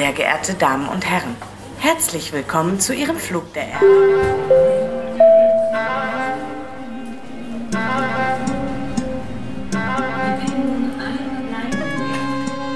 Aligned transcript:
Sehr 0.00 0.12
geehrte 0.12 0.54
Damen 0.54 0.88
und 0.88 1.04
Herren, 1.04 1.36
herzlich 1.78 2.32
willkommen 2.32 2.80
zu 2.80 2.94
Ihrem 2.94 3.16
Flug 3.16 3.52
der 3.52 3.68
Erde. 3.68 3.86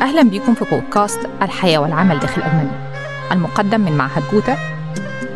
أهلا 0.03 0.23
بكم 0.23 0.55
في 0.55 0.65
بودكاست 0.71 1.21
الحياة 1.43 1.79
والعمل 1.79 2.19
داخل 2.19 2.43
ألمانيا. 2.43 2.93
المقدم 3.33 3.81
من 3.81 3.97
معهد 3.97 4.23
جوتا 4.33 4.57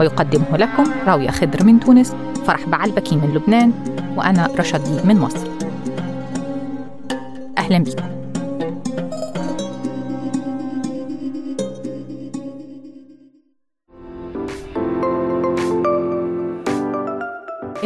ويقدمه 0.00 0.56
لكم 0.56 0.84
راوية 1.06 1.30
خضر 1.30 1.64
من 1.64 1.80
تونس 1.80 2.14
فرح 2.46 2.64
بعلبكي 2.66 3.16
من 3.16 3.34
لبنان 3.34 3.72
وأنا 4.16 4.50
رشدي 4.58 5.00
من 5.04 5.18
مصر. 5.18 5.48
أهلا 7.58 7.78
بكم. 7.78 8.17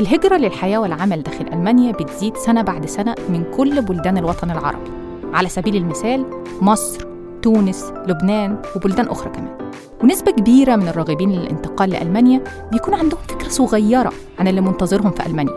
الهجرة 0.03 0.37
للحياة 0.37 0.79
والعمل 0.79 1.23
داخل 1.23 1.47
ألمانيا 1.53 1.93
بتزيد 1.93 2.37
سنة 2.37 2.63
بعد 2.63 2.87
سنة 2.87 3.15
من 3.29 3.45
كل 3.57 3.83
بلدان 3.83 4.19
الوطن 4.19 4.51
العربي. 4.51 4.91
على 5.33 5.49
سبيل 5.49 5.77
المثال 5.77 6.25
مصر، 6.61 7.07
تونس، 7.43 7.93
لبنان 8.07 8.63
وبلدان 8.77 9.09
أخرى 9.09 9.31
كمان. 9.31 9.59
ونسبة 10.03 10.33
كبيرة 10.33 10.77
من 10.77 10.89
الراغبين 10.89 11.33
للانتقال 11.33 11.91
لألمانيا 11.91 12.45
بيكون 12.73 12.95
عندهم 12.95 13.21
فكرة 13.29 13.49
صغيرة 13.49 14.13
عن 14.39 14.49
اللي 14.49 14.61
منتظرهم 14.61 15.11
في 15.11 15.27
ألمانيا. 15.27 15.53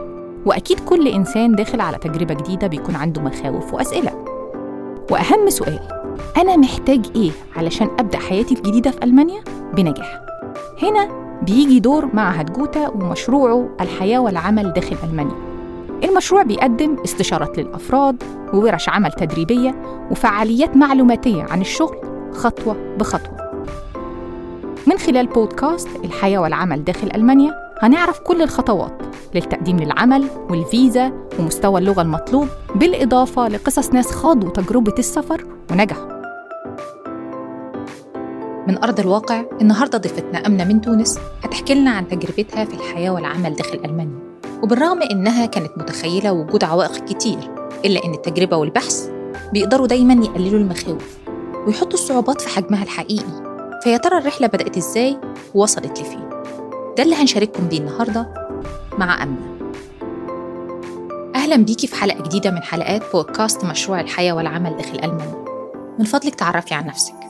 وأكيد 0.45 0.79
كل 0.79 1.07
إنسان 1.07 1.55
داخل 1.55 1.81
على 1.81 1.97
تجربة 1.97 2.33
جديدة 2.33 2.67
بيكون 2.67 2.95
عنده 2.95 3.21
مخاوف 3.21 3.73
وأسئلة. 3.73 4.25
وأهم 5.11 5.49
سؤال 5.49 5.79
أنا 6.37 6.57
محتاج 6.57 7.05
إيه 7.15 7.31
علشان 7.55 7.87
أبدأ 7.99 8.17
حياتي 8.17 8.55
الجديدة 8.55 8.91
في 8.91 9.03
ألمانيا؟ 9.03 9.43
بنجاح. 9.73 10.21
هنا 10.83 11.24
بيجي 11.41 11.79
دور 11.79 12.09
معهد 12.13 12.53
جوتا 12.53 12.87
ومشروعه 12.87 13.69
الحياة 13.81 14.19
والعمل 14.19 14.73
داخل 14.73 14.95
ألمانيا. 15.03 15.35
المشروع 16.03 16.43
بيقدم 16.43 16.97
استشارات 17.05 17.57
للأفراد 17.57 18.23
وورش 18.53 18.89
عمل 18.89 19.11
تدريبية 19.11 19.75
وفعاليات 20.11 20.77
معلوماتية 20.77 21.43
عن 21.43 21.61
الشغل 21.61 21.97
خطوة 22.33 22.75
بخطوة. 22.99 23.35
من 24.87 24.97
خلال 24.97 25.27
بودكاست 25.27 25.87
الحياة 26.03 26.39
والعمل 26.39 26.83
داخل 26.83 27.09
ألمانيا 27.15 27.53
هنعرف 27.81 28.19
كل 28.19 28.41
الخطوات 28.41 29.01
للتقديم 29.35 29.77
للعمل 29.77 30.25
والفيزا 30.49 31.11
ومستوى 31.39 31.79
اللغة 31.79 32.01
المطلوب 32.01 32.47
بالإضافة 32.75 33.47
لقصص 33.47 33.89
ناس 33.93 34.11
خاضوا 34.11 34.49
تجربة 34.49 34.93
السفر 34.99 35.45
ونجحوا 35.71 36.14
من 38.67 38.83
أرض 38.83 38.99
الواقع 38.99 39.43
النهاردة 39.61 39.97
ضيفتنا 39.97 40.47
أمنة 40.47 40.63
من 40.63 40.81
تونس 40.81 41.19
هتحكي 41.43 41.73
لنا 41.73 41.91
عن 41.91 42.07
تجربتها 42.07 42.65
في 42.65 42.73
الحياة 42.73 43.09
والعمل 43.09 43.55
داخل 43.55 43.81
ألمانيا. 43.85 44.19
وبالرغم 44.63 45.01
إنها 45.01 45.45
كانت 45.45 45.71
متخيلة 45.77 46.31
وجود 46.33 46.63
عوائق 46.63 47.05
كتير 47.05 47.51
إلا 47.85 48.05
إن 48.05 48.13
التجربة 48.13 48.57
والبحث 48.57 49.09
بيقدروا 49.53 49.87
دايما 49.87 50.25
يقللوا 50.25 50.59
المخاوف 50.59 51.17
ويحطوا 51.67 51.93
الصعوبات 51.93 52.41
في 52.41 52.49
حجمها 52.49 52.83
الحقيقي. 52.83 53.43
فيا 53.83 53.97
ترى 53.97 54.17
الرحلة 54.17 54.47
بدأت 54.47 54.77
إزاي؟ 54.77 55.17
ووصلت 55.55 56.01
لفين؟ 56.01 56.29
ده 56.97 57.03
اللي 57.03 57.15
هنشارككم 57.15 57.67
بيه 57.67 57.77
النهاردة 57.79 58.27
مع 58.97 59.23
أمنة. 59.23 59.55
أهلا 61.35 61.55
بيكي 61.55 61.87
في 61.87 61.95
حلقة 61.95 62.23
جديدة 62.23 62.51
من 62.51 62.63
حلقات 62.63 63.03
بودكاست 63.13 63.65
مشروع 63.65 63.99
الحياة 64.01 64.33
والعمل 64.33 64.77
داخل 64.77 64.99
ألمانيا. 65.03 65.45
من 65.99 66.05
فضلك 66.05 66.35
تعرفي 66.35 66.73
عن 66.73 66.85
نفسك. 66.85 67.24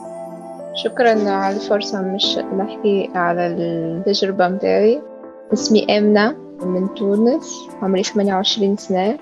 شكرا 0.76 1.30
على 1.30 1.56
الفرصة. 1.56 2.02
مش 2.02 2.38
نحكي 2.38 3.10
على 3.14 3.46
التجربة 3.46 4.48
متاعي. 4.48 5.02
اسمي 5.52 5.98
آمنة 5.98 6.36
من 6.62 6.94
تونس. 6.94 7.68
عمري 7.82 8.02
28 8.02 8.76
سنة. 8.76 9.18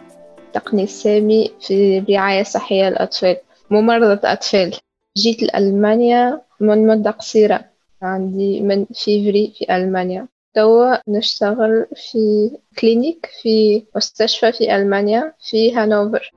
تقني 0.52 0.86
سامي 0.86 1.50
في 1.60 1.98
رعاية 2.10 2.42
صحية 2.42 2.88
للأطفال. 2.88 3.36
ممرضة 3.70 4.20
أطفال. 4.32 4.74
جيت 5.16 5.42
لألمانيا 5.42 6.40
من 6.60 6.86
مدة 6.86 7.10
قصيرة. 7.10 7.64
عندي 8.02 8.60
من 8.60 8.84
فيفري 8.84 9.52
في 9.58 9.76
ألمانيا. 9.76 10.28
توا 10.54 10.96
نشتغل 11.08 11.86
في 11.94 12.50
Klinik 12.78 13.30
في 13.42 13.84
مستشفى 13.96 14.52
في 14.52 14.76
ألمانيا 14.76 15.32
في 15.50 15.76
هانوفر. 15.76 16.32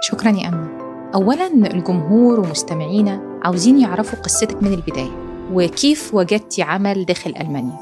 شكرا 0.00 0.30
يا 0.30 0.48
أمنة. 0.48 0.69
أولا 1.14 1.46
الجمهور 1.46 2.40
ومستمعينا 2.40 3.40
عاوزين 3.42 3.80
يعرفوا 3.80 4.18
قصتك 4.18 4.62
من 4.62 4.74
البداية 4.74 5.30
وكيف 5.52 6.14
وجدتي 6.14 6.62
عمل 6.62 7.04
داخل 7.04 7.34
ألمانيا؟ 7.40 7.76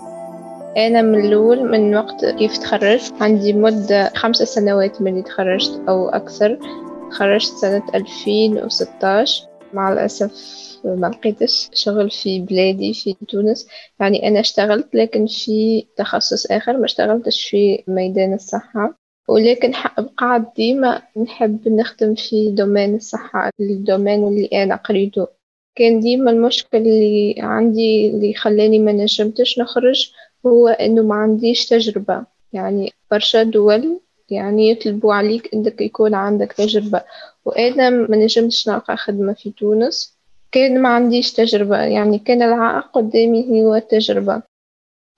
أنا 0.77 1.03
من 1.03 1.25
الأول 1.25 1.71
من 1.71 1.97
وقت 1.97 2.25
كيف 2.25 2.59
تخرجت 2.59 3.15
عندي 3.21 3.53
مدة 3.53 4.12
خمسة 4.15 4.44
سنوات 4.44 5.03
من 5.03 5.25
تخرجت 5.25 5.81
أو 5.89 6.09
أكثر. 6.09 6.59
تخرجت 7.11 7.53
سنة 7.55 7.83
ألفين 7.94 8.65
وستاش. 8.65 9.45
مع 9.72 9.93
الأسف 9.93 10.33
ما 10.84 11.06
لقيتش 11.06 11.71
شغل 11.75 12.10
في 12.10 12.41
بلادي 12.41 12.95
في 12.95 13.16
تونس. 13.28 13.66
يعني 14.00 14.28
أنا 14.28 14.41
اشتغلت 14.41 14.95
لكن 14.95 15.27
في 15.27 15.87
تخصص 15.97 16.47
آخر 16.50 16.77
ما 16.77 16.84
اشتغلتش 16.84 17.49
في 17.49 17.84
ميدان 17.89 18.34
الصحة. 18.34 19.08
ولكن 19.28 19.72
قاعد 20.16 20.53
ديما 20.56 21.03
نحب 21.16 21.69
نخدم 21.69 22.15
في 22.15 22.50
domaine 22.50 22.94
الصحة 22.94 23.50
ال 23.61 23.69
domaine 23.69 24.28
اللي 24.28 24.47
أنا 24.47 24.77
قريته. 24.77 25.27
كان 25.75 26.00
ديما 26.00 26.31
المشكل 26.31 26.78
اللي 26.78 27.34
عندي 27.39 28.11
اللي 28.11 28.34
خلاني 28.34 28.78
ما 28.78 28.93
نجمتش 28.93 29.59
نخرج 29.59 30.12
هو 30.47 30.69
إنه 30.69 31.03
ما 31.03 31.15
عنديش 31.15 31.66
تجربة. 31.66 32.25
يعني 32.53 32.93
برشا 33.11 33.43
دول 33.43 34.00
يعني 34.31 34.71
يطلبوا 34.71 35.15
عليك 35.15 35.55
إنك 35.55 35.81
يكون 35.81 36.15
عندك 36.15 36.53
تجربة. 36.53 37.03
وأنا 37.45 37.91
ما 37.91 38.16
نجمتش 38.16 38.69
نلقى 38.69 38.97
خدمة 38.97 39.33
في 39.33 39.50
تونس. 39.50 40.19
كان 40.53 40.83
ما 40.83 40.89
عنديش 40.89 41.33
تجربة. 41.33 41.77
يعني 41.77 42.19
كان 42.19 42.43
العائق 42.43 42.87
قدامي 42.87 43.62
هو 43.62 43.75
التجربة 43.75 44.43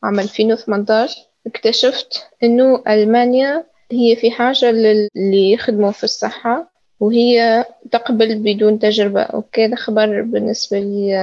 عام 0.02 0.20
2018 0.20 1.16
اكتشفت 1.46 2.26
إنه 2.42 2.82
ألمانيا 2.88 3.64
هي 3.92 4.16
في 4.16 4.30
حاجة 4.30 4.70
للي 4.70 5.52
يخدموا 5.52 5.90
في 5.90 6.04
الصحة 6.04 6.70
وهي 7.00 7.64
تقبل 7.90 8.38
بدون 8.38 8.78
تجربة. 8.78 9.26
وكان 9.34 9.76
خبر 9.76 10.22
بالنسبة 10.22 10.78
لي 10.78 11.14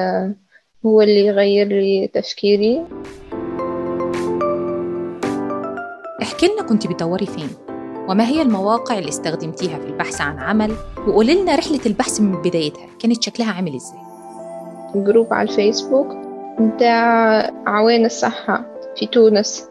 هو 0.86 1.02
اللي 1.02 1.26
يغير 1.26 1.68
لي 1.68 2.10
تفكيري. 2.14 2.86
احكي 6.22 6.48
لنا 6.48 6.64
كنت 6.70 6.88
بتدوري 6.88 7.26
فين 7.26 7.50
وما 8.10 8.28
هي 8.28 8.42
المواقع 8.42 8.98
اللي 8.98 9.10
استخدمتيها 9.10 9.80
في 9.80 9.86
البحث 9.86 10.22
عن 10.22 10.40
عمل 10.40 10.72
وقولي 11.08 11.42
لنا 11.42 11.56
رحلة 11.56 11.80
البحث 11.86 12.22
من 12.22 12.42
بدايتها 12.42 12.88
كانت 13.00 13.24
شكلها 13.24 13.52
عامل 13.52 13.76
إزاي؟ 13.76 14.00
groupe 14.96 15.34
على 15.34 15.50
الفيسبوك 15.50 16.08
بتاع 16.60 17.52
أعوان 17.66 18.06
الصحة 18.06 18.66
في 18.96 19.06
تونس. 19.06 19.68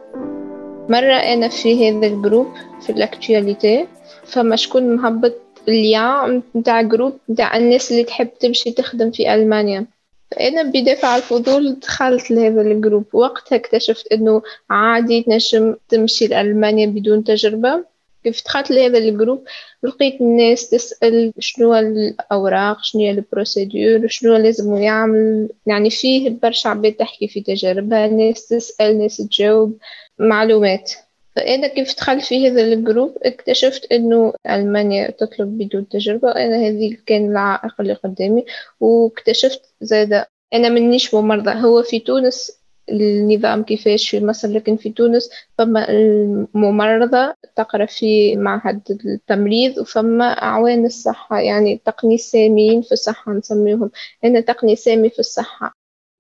مرة 0.89 1.15
أنا 1.15 1.49
في 1.49 1.91
هذا 1.91 2.07
ال 2.07 2.12
groupe 2.12 2.47
في 2.87 2.93
ال 2.93 3.02
actualité 3.02 3.87
فما 4.25 4.57
شكون 4.57 4.97
مهبط 4.97 5.35
ال 5.69 5.84
lien 5.84 6.43
متاع 6.55 6.83
groupe 6.83 7.19
متاع 7.29 7.57
الناس 7.57 7.91
اللي 7.93 8.05
تحب 8.05 8.29
تمشي 8.41 8.71
تخدم 8.71 9.11
في 9.11 9.35
ألمانيا. 9.35 9.87
فأنا 10.31 10.63
بدافع 10.63 11.17
الفضول 11.17 11.81
دخلت 11.81 12.31
لهذا 12.31 12.61
ال 12.61 12.67
groupe 12.67 13.05
وقتها 13.13 13.57
اكتشفت 13.57 14.13
أنه 14.13 14.43
عادي 14.71 15.23
تنجم 15.23 15.75
تمشي 15.89 16.27
لألمانيا 16.27 16.87
بدون 16.87 17.25
تجربة. 17.25 17.85
كيف 18.25 18.45
دخلت 18.45 18.71
لهذا 18.71 18.99
ال 18.99 19.05
groupe 19.05 19.45
لقيت 19.83 20.21
الناس 20.21 20.71
تسأل 20.71 21.33
شنو 21.39 21.75
الأوراق 21.75 22.79
شنو 22.83 23.03
هي 23.03 23.11
ال 23.11 23.21
procédure 23.21 24.09
شنو 24.09 24.37
لازم 24.37 24.77
يعمل. 24.77 25.49
يعني 25.67 25.91
فيه 25.91 26.31
برشا 26.43 26.71
عباد 26.71 26.93
تحكي 26.93 27.29
في 27.29 27.41
تجاربها 27.41 28.07
ناس 28.07 28.47
تسأل 28.47 28.99
ناس 28.99 29.17
تجاوب 29.17 29.79
معلومات. 30.19 30.93
فأنا 31.37 31.67
كيف 31.67 31.97
دخلت 31.97 32.25
في 32.25 32.49
هذا 32.49 32.63
ال 32.63 32.71
groupe 32.71 33.19
اكتشفت 33.23 33.93
إنه 33.93 34.33
ألمانيا 34.51 35.11
تطلب 35.11 35.59
بدون 35.59 35.89
تجربة 35.89 36.29
وأنا 36.29 36.57
هذه 36.69 36.97
كان 37.07 37.31
العائق 37.31 37.81
اللي 37.81 37.93
قدامي 37.93 38.45
واكتشفت 38.81 39.63
زاد 39.81 40.25
أنا 40.55 40.69
منيش 40.69 41.15
ممرضة. 41.15 41.53
هو 41.53 41.83
في 41.83 41.99
تونس 41.99 42.53
النظام 42.91 43.63
كيفاش 43.63 44.11
في 44.11 44.25
مصر 44.25 44.49
لكن 44.49 44.77
في 44.77 44.91
تونس 44.91 45.31
فما 45.59 45.91
الممرضة 45.91 47.35
تقرأ 47.57 47.87
في 47.87 48.37
معهد 48.37 48.81
التمريض 49.07 49.79
وفما 49.79 50.25
أعوان 50.25 50.85
الصحة 50.87 51.41
يعني 51.41 51.81
تقني 51.85 52.19
ساميين 52.19 52.83
في 52.83 52.93
الصحة 52.93 53.33
نسميهم. 53.33 53.91
هنا 54.25 54.41
تقني 54.41 54.77
سامي 54.77 55.11
في 55.11 55.19
الصحة. 55.19 55.73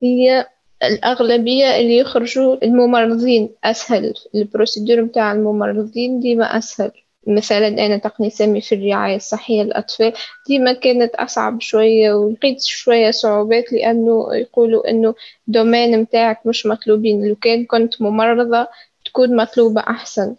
هي 0.02 0.46
الأغلبية 0.82 1.76
اللي 1.76 1.96
يخرجوا 1.96 2.64
الممرضين 2.64 3.50
أسهل 3.64 4.14
ال 4.34 4.41
procédure 4.41 5.02
متاع 5.02 5.32
الممرضين 5.32 6.20
ديما 6.20 6.58
أسهل. 6.58 6.90
مثلا 7.26 7.69
أنا 7.69 7.96
تقني 7.96 8.31
سامي 8.31 8.61
في 8.61 8.75
الرعاية 8.75 9.17
الصحية 9.17 9.62
للأطفال 9.62 10.12
ديما 10.49 10.73
كانت 10.73 11.14
أصعب 11.14 11.61
شوية 11.61 12.12
ولقيت 12.14 12.62
شوية 12.62 13.11
صعوبات 13.11 13.73
لأنه 13.73 14.34
يقولوا 14.34 14.90
أنه 14.90 15.14
دومين 15.46 16.00
متاعك 16.00 16.46
مش 16.46 16.67
مطلوبين. 16.67 17.29
لو 17.29 17.34
كان 17.34 17.64
كنت 17.64 18.02
ممرضة 18.02 18.69
تكون 19.05 19.37
مطلوبة 19.37 19.81
أحسن. 19.81 20.37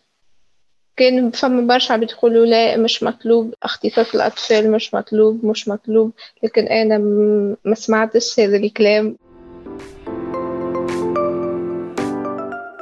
كان 0.98 1.31
فما 1.31 1.62
برشا 1.62 1.98
بتقولوا 1.98 2.45
لا 2.45 2.78
مش 2.78 3.04
مطلوب. 3.04 3.54
اختطاف 3.63 4.16
الأطفال 4.16 4.72
مش 4.72 4.94
مطلوب 4.94 5.45
مش 5.45 5.68
مطلوب. 5.68 6.12
لكن 6.44 6.68
أنا 6.68 6.98
ما 7.66 7.75
سمعتش 7.75 8.40
هذا 8.40 8.57
الكلام. 8.57 9.18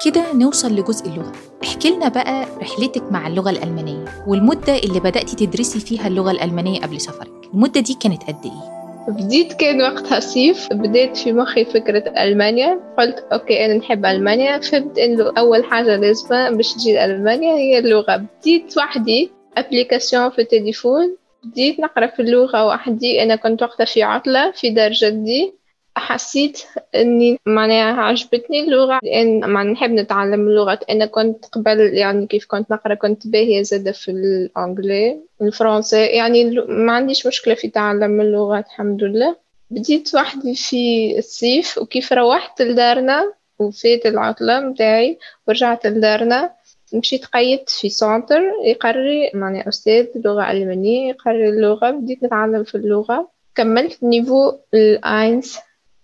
كده 0.05 0.33
نوصل 0.33 0.75
لجزء 0.75 1.05
اللغة. 1.05 1.31
احكي 1.63 1.89
لنا 1.89 2.07
بقى 2.07 2.45
رحلتك 2.61 3.11
مع 3.11 3.27
اللغة 3.27 3.49
الألمانية 3.49 4.05
والمدة 4.27 4.77
اللي 4.77 4.99
بدأتي 4.99 5.35
تدرسي 5.45 5.79
فيها 5.79 6.07
اللغة 6.07 6.31
الألمانية 6.31 6.79
قبل 6.79 7.01
سفرك. 7.01 7.31
المدة 7.53 7.81
دي 7.81 7.93
كانت 7.93 8.23
قد 8.23 8.45
إيه؟ 8.45 8.75
بديت 9.13 9.53
كان 9.53 9.81
وقتها 9.81 10.19
صيف. 10.19 10.67
بديت 10.73 11.17
في 11.17 11.33
مخي 11.33 11.65
فكرة 11.65 12.23
ألمانيا. 12.23 12.79
قلت 12.97 13.25
OK 13.33 13.65
أنا 13.65 13.73
نحب 13.73 14.05
ألمانيا. 14.05 14.59
فهمت 14.59 14.97
إنه 14.97 15.31
أول 15.37 15.63
حاجة 15.65 15.95
لازمة 15.95 16.49
باش 16.49 16.73
تجي 16.73 17.05
ألمانيا 17.05 17.53
هي 17.53 17.79
اللغة. 17.79 18.15
بديت 18.15 18.77
وحدي 18.77 19.31
application 19.57 20.29
في 20.29 20.41
التليفون. 20.41 21.15
بديت 21.43 21.79
نقرأ 21.79 22.07
في 22.07 22.21
اللغة 22.21 22.67
وحدي. 22.67 23.23
أنا 23.23 23.35
كنت 23.35 23.63
وقتها 23.63 23.85
في 23.85 24.03
عطلة 24.03 24.51
في 24.51 24.69
دار 24.69 24.91
جدي 24.91 25.53
حسيت 25.97 26.61
إني 26.95 27.39
معناها 27.45 28.01
عجبتني 28.01 28.59
اللغة 28.59 28.99
لأن 29.03 29.49
معناها 29.49 29.73
نحب 29.73 29.91
نتعلم 29.91 30.47
اللغة 30.47 30.79
أنا 30.89 31.05
كنت 31.05 31.45
قبل 31.45 31.79
يعني 31.79 32.27
كيف 32.27 32.45
كنت 32.45 32.71
نقرأ 32.71 32.95
كنت 32.95 33.27
باهية 33.27 33.61
زادة 33.61 33.91
في 33.91 34.11
الانجلي 34.11 35.19
الفرنسي. 35.41 36.05
يعني 36.05 36.51
ما 36.67 36.93
عنديش 36.93 37.27
مشكلة 37.27 37.53
في 37.53 37.67
تعلم 37.67 38.21
اللغات 38.21 38.65
الحمد 38.65 39.03
لله. 39.03 39.35
بديت 39.71 40.15
وحدي 40.15 40.55
في 40.55 41.15
الصيف 41.17 41.77
وكيف 41.77 42.13
روحت 42.13 42.61
لدارنا 42.61 43.33
وفات 43.59 44.05
العطلة 44.05 44.59
متاعي 44.59 45.17
ورجعت 45.47 45.87
لدارنا. 45.87 46.51
مشيت 46.93 47.25
قيدت 47.25 47.69
في 47.69 47.89
centre 47.89 48.41
يقري 48.65 49.31
معني 49.33 49.69
أستاذ 49.69 50.07
لغة 50.15 50.51
ألمانية 50.51 51.09
يقري 51.09 51.49
اللغة. 51.49 51.91
بديت 51.91 52.23
نتعلم 52.23 52.63
في 52.63 52.75
اللغة. 52.75 53.29
كملت 53.55 54.03
niveau 54.03 54.53
ال 54.73 54.87
A 54.87 55.02
eins 55.02 55.59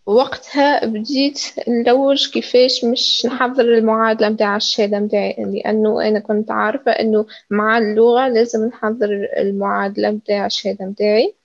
وقتها 0.05 0.85
بديت 0.85 1.41
نلوج 1.67 2.29
كيفاش 2.31 2.85
مش 2.85 3.25
نحضر 3.25 3.63
المعادلة 3.63 4.29
متاع 4.29 4.55
الشهادة 4.55 4.99
متاعي 4.99 5.35
لأنه 5.39 6.07
أنا 6.07 6.19
كنت 6.19 6.51
عارفة 6.51 6.91
أنه 6.91 7.25
مع 7.49 7.77
اللغة 7.77 8.27
لازم 8.27 8.65
نحضر 8.67 9.27
المعادلة 9.37 10.11
متاع 10.11 10.45
الشهادة 10.45 10.85
متاعي. 10.85 11.35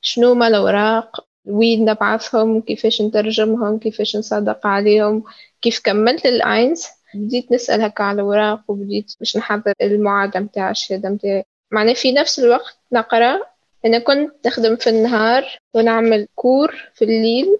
شنو 0.00 0.34
ما 0.34 0.48
الأوراق 0.48 1.26
وين 1.46 1.84
نبعثهم 1.84 2.60
كيفاش 2.60 3.02
نترجمهم 3.02 3.78
كيفاش 3.78 4.16
نصدق 4.16 4.66
عليهم 4.66 5.24
كيف 5.62 5.80
كملت 5.84 6.26
الأينس 6.26 6.88
بديت 7.14 7.52
نسأل 7.52 7.82
هكا 7.82 8.04
على 8.04 8.14
الأوراق 8.14 8.60
وبديت 8.68 9.14
باش 9.20 9.36
نحضر 9.36 9.72
المعادلة 9.82 10.40
متاع 10.40 10.70
الشهادة 10.70 11.08
متاعي. 11.08 11.44
معناه 11.70 11.92
في 11.92 12.12
نفس 12.12 12.38
الوقت 12.40 12.78
نقرأ 12.92 13.40
أنا 13.84 13.98
كنت 13.98 14.46
نخدم 14.46 14.76
في 14.76 14.90
النهار 14.90 15.44
ونعمل 15.74 16.28
كور 16.34 16.90
في 16.94 17.04
الليل 17.04 17.58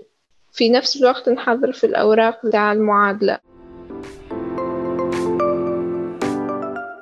في 0.59 0.69
نفس 0.71 0.97
الوقت 0.97 1.29
نحضر 1.29 1.73
في 1.73 1.85
الأوراق 1.85 2.47
بتاع 2.47 2.73
المعادلة. 2.73 3.39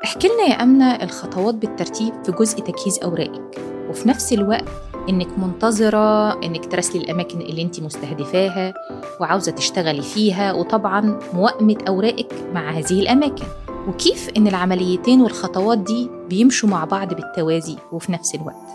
احكي 0.04 0.28
لنا 0.28 0.42
يا 0.48 0.62
أمنة 0.62 1.02
الخطوات 1.02 1.54
بالترتيب 1.54 2.12
في 2.24 2.32
جزء 2.32 2.58
تجهيز 2.60 2.98
أوراقك 3.04 3.58
وفي 3.88 4.08
نفس 4.08 4.32
الوقت 4.32 4.68
إنك 5.08 5.38
منتظرة 5.38 6.32
إنك 6.44 6.66
تراسلي 6.72 7.00
الأماكن 7.00 7.40
اللي 7.40 7.62
أنت 7.62 7.80
مستهدفاها 7.80 8.74
وعاوزة 9.20 9.52
تشتغلي 9.52 10.02
فيها 10.02 10.52
وطبعا 10.52 11.20
موائمة 11.34 11.78
أوراقك 11.88 12.32
مع 12.54 12.70
هذه 12.70 13.00
الأماكن. 13.00 13.44
وكيف 13.88 14.30
إن 14.36 14.46
العمليتين 14.46 15.20
والخطوات 15.20 15.78
دي 15.78 16.10
بيمشوا 16.28 16.68
مع 16.68 16.84
بعض 16.84 17.14
بالتوازي 17.14 17.76
وفي 17.92 18.12
نفس 18.12 18.34
الوقت؟ 18.34 18.66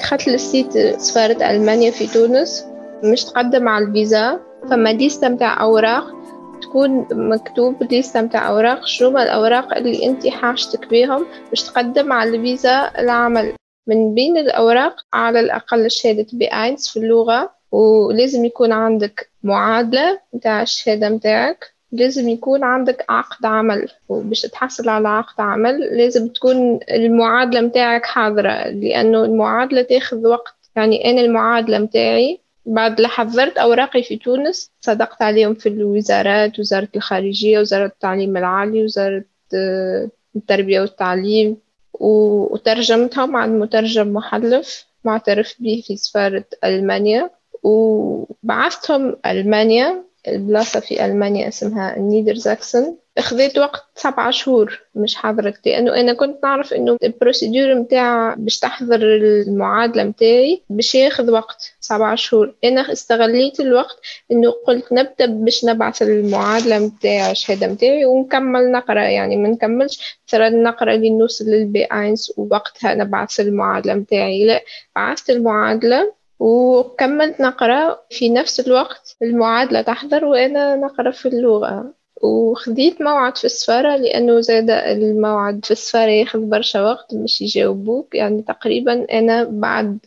دخلت 0.00 0.28
للسيت 0.28 0.78
سفارة 1.00 1.50
ألمانيا 1.50 1.90
في 1.90 2.06
تونس 2.06 2.69
مش 3.04 3.24
تقدم 3.24 3.68
على 3.68 3.84
الفيزا 3.84 4.40
فما 4.70 4.88
ليستة 4.92 5.28
متاع 5.28 5.62
أوراق 5.62 6.20
تكون 6.62 7.06
مكتوب 7.12 7.82
ليستة 7.82 8.20
متاع 8.22 8.48
أوراق 8.48 8.86
شو 8.86 9.10
ما 9.10 9.22
الأوراق 9.22 9.76
اللي 9.76 10.06
أنت 10.06 10.26
حاجتك 10.28 10.88
بيهم 10.88 11.26
باش 11.50 11.62
تقدم 11.62 12.12
على 12.12 12.36
الفيزا 12.36 12.90
العمل. 12.98 13.52
من 13.86 14.14
بين 14.14 14.36
الأوراق 14.36 14.96
على 15.12 15.40
الأقل 15.40 15.90
شهادة 15.90 16.26
بي 16.32 16.46
إينس 16.46 16.88
في 16.88 16.96
اللغة 16.98 17.50
ولازم 17.72 18.44
يكون 18.44 18.72
عندك 18.72 19.30
معادلة 19.42 20.20
متاع 20.32 20.62
الشهادة 20.62 21.08
متاعك 21.08 21.74
لازم 21.92 22.28
يكون 22.28 22.64
عندك 22.64 23.04
عقد 23.08 23.46
عمل. 23.46 23.88
وباش 24.08 24.40
تحصل 24.42 24.88
على 24.88 25.08
عقد 25.08 25.40
عمل 25.40 25.96
لازم 25.96 26.28
تكون 26.28 26.80
المعادلة 26.90 27.60
متاعك 27.60 28.06
حاضرة 28.06 28.68
لأنه 28.68 29.24
المعادلة 29.24 29.82
تاخذ 29.82 30.26
وقت. 30.26 30.54
يعني 30.76 31.10
أنا 31.10 31.20
المعادلة 31.20 31.78
متاعي 31.78 32.40
بعد 32.66 33.02
حضرت 33.02 33.58
أوراقي 33.58 34.02
في 34.02 34.16
تونس 34.16 34.70
صدقت 34.80 35.22
عليهم 35.22 35.54
في 35.54 35.68
الوزارات 35.68 36.58
وزارة 36.58 36.88
الخارجية 36.96 37.58
وزارة 37.58 37.86
التعليم 37.86 38.36
العالي 38.36 38.84
وزارة 38.84 39.24
آه، 39.54 40.08
التربية 40.36 40.80
والتعليم 40.80 41.56
وترجمتهم 41.92 43.36
عن 43.36 43.58
مترجم 43.58 44.12
محلف 44.12 44.86
معترف 45.04 45.54
به 45.58 45.82
في 45.86 45.96
سفارة 45.96 46.44
ألمانيا 46.64 47.30
وبعثتهم 47.62 49.16
ألمانيا 49.26 50.04
البلاصة 50.28 50.80
في 50.80 51.04
ألمانيا 51.04 51.48
اسمها 51.48 51.98
Niedersachsen 51.98 52.96
خذيت 53.18 53.58
وقت 53.58 53.84
سبعة 53.94 54.30
شهور 54.30 54.80
مش 54.94 55.16
حضرت 55.16 55.66
لأنه 55.66 56.00
أنا 56.00 56.12
كنت 56.12 56.42
نعرف 56.42 56.72
إنه 56.72 56.96
ال 57.02 57.09
procédure 57.09 57.74
متاع 57.74 58.34
باش 58.38 58.58
تحضر 58.58 59.02
المعادلة 59.02 60.04
متاعي 60.04 60.62
باش 60.70 60.94
ياخذ 60.94 61.30
وقت 61.30 61.74
سبعة 61.80 62.14
شهور. 62.14 62.54
أنا 62.64 62.92
استغليت 62.92 63.60
الوقت 63.60 64.00
إنه 64.32 64.50
قلت 64.50 64.92
نبدأ 64.92 65.26
باش 65.26 65.64
نبعث 65.64 66.02
المعادلة 66.02 66.78
متاع 66.78 67.30
الشهادة 67.30 67.66
متاعي 67.66 68.04
ونكمل 68.04 68.72
نقرأ. 68.72 69.02
يعني 69.02 69.36
ما 69.36 69.48
نكملش 69.48 70.18
مثلا 70.28 70.50
نقرأ 70.50 70.96
لنوصل 70.96 71.44
لل 71.44 71.71
B 71.71 71.84
eins 71.84 72.32
ووقتها 72.36 72.94
نبعث 72.94 73.40
المعادلة 73.40 73.94
متاعي. 73.94 74.46
لا 74.46 74.60
بعثت 74.96 75.30
المعادلة 75.30 76.12
وكملت 76.38 77.40
نقرأ. 77.40 78.00
في 78.10 78.28
نفس 78.28 78.60
الوقت 78.60 79.16
المعادلة 79.22 79.82
تحضر 79.82 80.24
وأنا 80.24 80.76
نقرأ 80.76 81.10
في 81.10 81.28
اللغة. 81.28 81.99
وخديت 82.20 83.02
موعد 83.02 83.36
في 83.38 83.44
السفارة 83.44 83.96
لأنه 83.96 84.40
زاد 84.40 84.70
الموعد 84.70 85.64
في 85.64 85.70
السفارة 85.70 86.10
ياخذ 86.10 86.38
برشا 86.40 86.82
وقت 86.82 87.14
باش 87.14 87.40
يجاوبوك. 87.40 88.14
يعني 88.14 88.42
تقريبا 88.42 89.06
أنا 89.12 89.44
بعد 89.44 89.98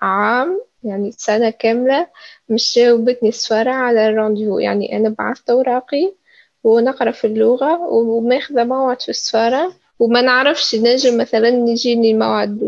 عام 0.00 0.60
يعني 0.84 1.12
سنة 1.12 1.50
كاملة 1.50 2.06
مش 2.48 2.74
جاوبتني 2.78 3.28
السفارة 3.28 3.70
على 3.70 4.08
الرانديو 4.08 4.58
يعني 4.58 4.96
أنا 4.96 5.08
بعثت 5.18 5.50
أوراقي 5.50 6.12
ونقرأ 6.64 7.10
في 7.10 7.26
اللغة 7.26 7.80
وماخذة 7.80 8.64
موعد 8.64 9.02
في 9.02 9.08
السفارة. 9.08 9.72
وما 9.98 10.20
نعرفش 10.20 10.74
نجم 10.74 11.18
مثلا 11.18 11.48
يجيني 11.48 12.14
موعد 12.14 12.62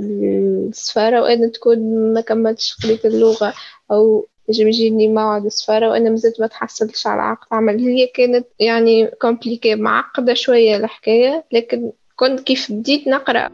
السفارة 0.69 1.23
وأنا 1.23 1.49
تكون 1.49 1.79
ما 2.13 2.21
كملتش 2.21 2.77
قريت 2.85 3.07
اللغة 3.07 3.55
أو 3.91 4.27
نجم 4.51 4.69
يجيني 4.69 5.09
موعد 5.09 5.45
السفارة 5.45 5.89
وأنا 5.91 6.11
مازلت 6.11 6.41
ما 6.41 6.47
تحصلتش 6.47 7.07
على 7.07 7.23
عقد. 7.23 7.47
عمل 7.53 7.79
هي 7.81 8.07
كانت 8.07 8.47
يعني 8.61 9.07
كومبليكي 9.07 9.75
معقدة 9.75 10.35
شوية 10.35 10.77
الحكاية 10.77 11.45
لكن 11.53 11.93
كنت 12.17 12.41
كيف 12.41 12.73
بديت 12.73 13.09
نقرأ. 13.09 13.49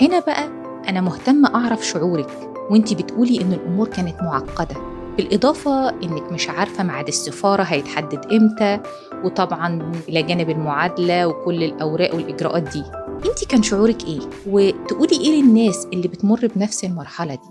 هنا 0.00 0.20
بقى 0.20 0.44
أنا 0.88 1.00
مهتمة 1.00 1.54
أعرف 1.54 1.86
شعورك 1.86 2.30
وانتي 2.70 2.94
بتقولي 2.94 3.40
إن 3.40 3.52
الأمور 3.52 3.88
كانت 3.88 4.22
معقدة. 4.22 4.76
بالإضافة 5.16 5.88
إنك 5.88 6.32
مش 6.32 6.48
عارفة 6.48 6.84
ميعاد 6.84 7.08
السفارة 7.08 7.62
هيتحدد 7.62 8.32
إمتى 8.32 8.80
وطبعا 9.24 9.92
إلى 10.08 10.22
جانب 10.22 10.50
المعادلة 10.50 11.26
وكل 11.26 11.62
الأوراق 11.64 12.14
والإجراءات 12.14 12.62
دي. 12.62 12.82
انت 13.26 13.44
كان 13.44 13.62
شعورك 13.62 14.04
إيه؟ 14.04 14.20
وتقولي 14.46 15.20
إيه 15.20 15.42
للناس 15.42 15.86
اللي 15.92 16.08
بتمر 16.08 16.46
بنفس 16.56 16.84
المرحلة 16.84 17.34
دي؟ 17.34 17.50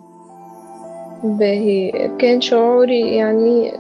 باهي 1.24 1.92
كان 2.20 2.42
شعوري 2.42 3.16
يعني 3.16 3.74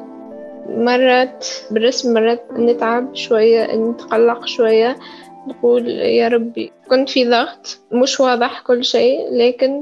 مرات 0.70 1.48
بالرسم 1.72 2.14
مرات 2.14 2.44
نتعب 2.54 3.16
شوية 3.16 3.76
نتقلق 3.76 4.46
شوية 4.46 4.98
نقول 5.48 5.88
يا 5.90 6.28
ربي. 6.28 6.72
كنت 6.90 7.10
في 7.10 7.26
ضغط 7.30 7.80
مش 7.92 8.20
واضح 8.20 8.62
كل 8.62 8.86
شيء 8.86 9.20
لكن 9.32 9.82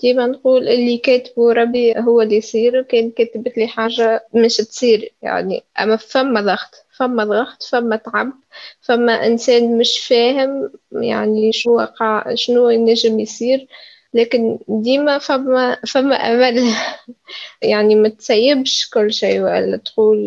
ديما 0.00 0.26
نقول 0.26 0.68
اللي 0.68 0.98
كاتبه 0.98 1.52
ربي 1.52 1.98
هو 1.98 2.20
اللي 2.22 2.36
يصير 2.36 2.82
كان 2.82 3.10
كاتبت 3.10 3.58
لي 3.58 3.66
حاجة 3.66 4.26
مش 4.34 4.56
تصير 4.56 5.12
يعني 5.22 5.64
أما 5.80 5.96
فما 5.96 6.40
ضغط. 6.40 6.74
فما 6.98 7.24
ضغط 7.24 7.62
فما 7.62 7.96
تعب 7.96 8.32
فما 8.80 9.26
إنسان 9.26 9.78
مش 9.78 9.98
فاهم 10.08 10.72
يعني 10.92 11.52
شو 11.52 11.76
وقع 11.76 12.34
شنو 12.34 12.68
ينجم 12.68 13.20
يصير. 13.20 13.68
لكن 14.14 14.58
ديما 14.68 15.18
فما 15.18 15.78
فما 15.86 16.14
أمل. 16.16 16.72
يعني 17.62 17.94
ما 17.94 18.08
تسيبش 18.08 18.90
كل 18.90 19.12
شيء 19.12 19.40
ولا 19.42 19.76
تقول 19.76 20.18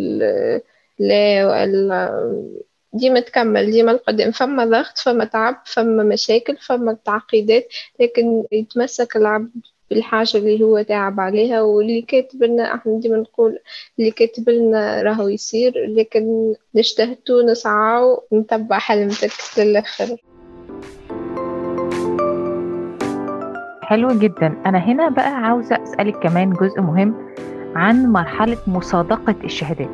لا 0.99 1.45
ولا 1.47 2.11
ديما 2.93 3.19
تكمل. 3.19 3.71
ديما 3.71 3.91
القدام. 3.91 4.31
فما 4.31 4.65
ضغط 4.65 4.97
فما 4.97 5.25
تعب 5.25 5.63
فما 5.65 6.03
مشاكل 6.03 6.57
فما 6.57 6.93
تعقيدات. 7.05 7.67
لكن 7.99 8.43
يتمسك 8.51 9.15
العبد 9.17 9.51
بالحاجة 9.91 10.37
اللي 10.37 10.63
هو 10.63 10.81
تعب 10.81 11.19
عليها 11.19 11.61
واللي 11.61 12.01
كاتب 12.01 12.43
لنا 12.43 12.75
إحنا 12.75 12.99
ديما 12.99 13.17
نقول 13.17 13.59
اللي 13.99 14.11
كاتب 14.11 14.49
لنا 14.49 15.01
راهو 15.01 15.27
يصير 15.27 15.73
لكن 15.97 16.53
نجتهدوا 16.75 17.43
نسعى 17.51 18.17
ونتبع 18.31 18.77
حلمتك 18.79 19.31
للآخر. 19.57 20.15
حلو 23.83 24.09
جدا. 24.11 24.53
أنا 24.65 24.77
هنا 24.77 25.09
بقى 25.09 25.33
عاوزة 25.35 25.83
أسألك 25.83 26.19
كمان 26.19 26.53
جزء 26.53 26.81
مهم 26.81 27.13
عن 27.75 28.05
مرحلة 28.05 28.57
مصادقة 28.67 29.35
الشهادات 29.43 29.89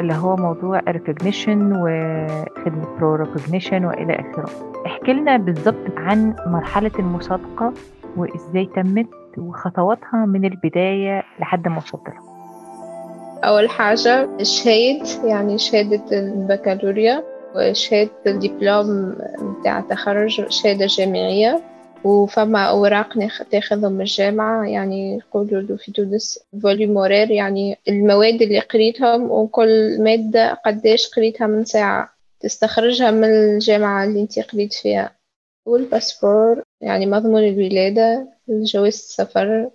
اللي 0.00 0.14
هو 0.14 0.36
موضوع 0.36 0.80
recognition 0.80 1.48
وخدمة 1.48 2.98
برو 3.00 3.24
recognition 3.24 3.72
وإلى 3.84 4.12
آخره. 4.12 4.50
احكي 4.86 5.12
لنا 5.12 5.36
بالضبط 5.36 5.90
عن 5.96 6.34
مرحلة 6.46 6.90
المصادقة 6.98 7.72
وإزاي 8.16 8.68
تمت؟ 8.76 9.06
وخطواتها 9.38 10.26
من 10.26 10.44
البداية 10.44 11.22
لحد 11.40 11.68
ما 11.68 11.76
وصلت 11.76 12.08
لها. 12.08 12.22
أول 13.44 13.68
حاجة 13.68 14.28
الشهيد 14.40 15.02
يعني 15.24 15.58
شهادة 15.58 16.18
البكالوريا 16.18 17.24
وشهادة 17.56 18.10
الدبلوم 18.26 19.16
بتاع 19.60 19.78
التخرج 19.78 20.48
شهادة 20.48 20.86
جامعية. 20.86 21.60
وفما 22.04 22.62
أوراق 22.62 23.08
تاخذهم 23.50 23.92
من 23.92 24.00
الجامعة 24.00 24.64
يعني 24.64 25.16
يقولوا 25.18 25.60
له 25.60 25.76
في 25.76 25.92
تونس 25.92 26.40
فوليومورير 26.62 27.30
يعني 27.30 27.78
المواد 27.88 28.42
اللي 28.42 28.60
قريتهم 28.60 29.30
وكل 29.30 30.02
مادة 30.02 30.54
قداش 30.54 31.10
قريتها 31.16 31.46
من 31.46 31.64
ساعة. 31.64 32.08
تستخرجها 32.40 33.10
من 33.10 33.24
الجامعة 33.24 34.04
اللي 34.04 34.20
انت 34.20 34.38
قريت 34.38 34.74
فيها. 34.74 35.10
والباسبور 35.66 36.62
يعني 36.80 37.06
مضمون 37.06 37.42
الولادة. 37.42 38.28
جواز 38.48 38.94
السفر 38.94 39.70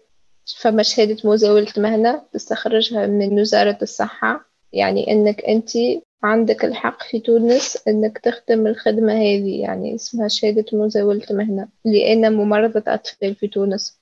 فما 0.62 0.84
شهادة 0.84 1.18
مزاولة 1.30 1.68
مهنة 1.78 2.22
تستخرجها 2.34 3.08
من 3.08 3.40
وزارة 3.40 3.78
الصحة. 3.82 4.46
يعني 4.74 5.12
إنك 5.12 5.42
أنت 5.46 5.70
عندك 6.24 6.66
الحق 6.66 7.04
في 7.04 7.20
تونس 7.20 7.84
إنك 7.88 8.18
تخدم 8.18 8.68
الخدمة 8.68 9.14
هذه 9.14 9.62
يعني 9.62 9.96
اسمها 9.96 10.28
شهادة 10.28 10.66
مزاولة 10.74 11.26
مهنة 11.32 11.68
لأن 11.86 12.34
ممرضة 12.34 12.84
أطفال 12.88 13.36
في 13.36 13.48
تونس. 13.48 14.02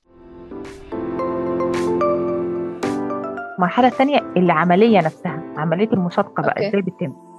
المرحلة 3.56 3.88
الثانية 3.88 4.18
العملية 4.36 4.98
نفسها 4.98 5.54
عملية 5.56 5.92
المصادقة 5.92 6.42
بقى. 6.42 6.68
إزاي 6.68 6.82
بتتم؟ 6.82 7.29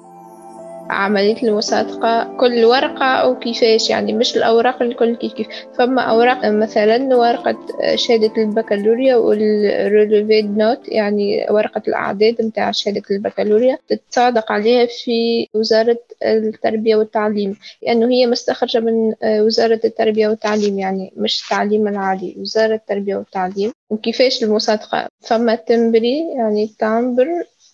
عملية 0.91 1.43
المصادقة 1.43 2.37
كل 2.37 2.65
ورقة 2.65 3.05
أو 3.05 3.39
كيفاش؟ 3.39 3.89
يعني 3.89 4.13
مش 4.13 4.37
الأوراق 4.37 4.81
الكل 4.81 5.15
كيف 5.15 5.33
كيف. 5.33 5.47
فما 5.77 6.01
أوراق 6.01 6.45
مثلا 6.45 7.15
ورقة 7.15 7.57
شهادة 7.95 8.31
البكالوريا 8.37 9.15
وال 9.15 9.44
relevé 9.44 10.29
de 10.29 10.57
notes 10.57 10.79
يعني 10.89 11.45
ورقة 11.49 11.81
الأعداد 11.87 12.41
متاع 12.41 12.71
شهادة 12.71 13.01
البكالوريا 13.11 13.77
تتصادق 13.87 14.51
عليها 14.51 14.85
في 14.85 15.47
وزارة 15.53 15.97
التربية 16.23 16.95
والتعليم 16.95 17.57
لأنه 17.81 18.09
هي 18.09 18.25
مستخرجة 18.25 18.79
من 18.79 19.13
وزارة 19.25 19.79
التربية 19.85 20.27
والتعليم 20.27 20.79
يعني 20.79 21.13
مش 21.17 21.43
التعليم 21.43 21.87
العالي 21.87 22.35
وزارة 22.39 22.75
التربية 22.75 23.15
والتعليم. 23.15 23.71
وكيفاش 23.89 24.43
المصادقة؟ 24.43 25.07
فما 25.21 25.55
timbre 25.55 26.33
يعني 26.37 26.71
timbre 26.79 27.27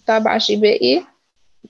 طابعة 0.07 0.37
شبائي. 0.37 1.03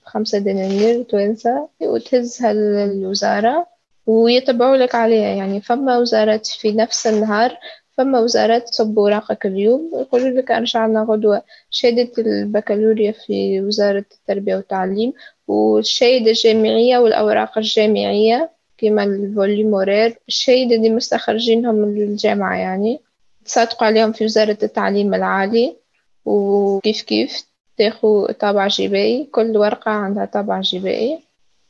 خمسة 0.04 0.38
دنانير 0.38 1.02
توانسة 1.02 1.68
وتهزها 1.80 2.52
للوزارة 2.52 3.66
ويتبعوا 4.06 4.76
لك 4.76 4.94
عليها. 4.94 5.28
يعني 5.28 5.60
فما 5.60 5.98
وزارات 5.98 6.46
في 6.46 6.72
نفس 6.72 7.06
النهار 7.06 7.58
فما 7.96 8.20
وزارات 8.20 8.68
تصب 8.68 8.98
وراقك 8.98 9.46
اليوم 9.46 9.90
يقولوا 9.94 10.28
لك 10.28 10.50
أرجع 10.50 10.86
لنا 10.86 11.06
غدوة. 11.08 11.42
شهادة 11.70 12.12
البكالوريا 12.18 13.12
في 13.12 13.60
وزارة 13.60 14.04
التربية 14.12 14.56
والتعليم 14.56 15.12
والشهادة 15.48 16.30
الجامعية 16.30 16.98
والأوراق 16.98 17.58
الجامعية 17.58 18.50
كما 18.78 19.04
الفوليمورير 19.04 20.18
الشهادة 20.28 20.76
اللي 20.76 20.90
مستخرجينهم 20.90 21.74
من 21.74 22.02
الجامعة 22.02 22.56
يعني. 22.56 23.00
تصادقوا 23.44 23.86
عليهم 23.86 24.12
في 24.12 24.24
وزارة 24.24 24.58
التعليم 24.62 25.14
العالي. 25.14 25.76
وكيف 26.24 27.02
كيف 27.02 27.48
تاخو 27.78 28.26
طابع 28.26 28.66
جبائي 28.66 29.24
كل 29.24 29.56
ورقة 29.56 29.90
عندها 29.90 30.24
طابع 30.24 30.60
جبائي 30.60 31.20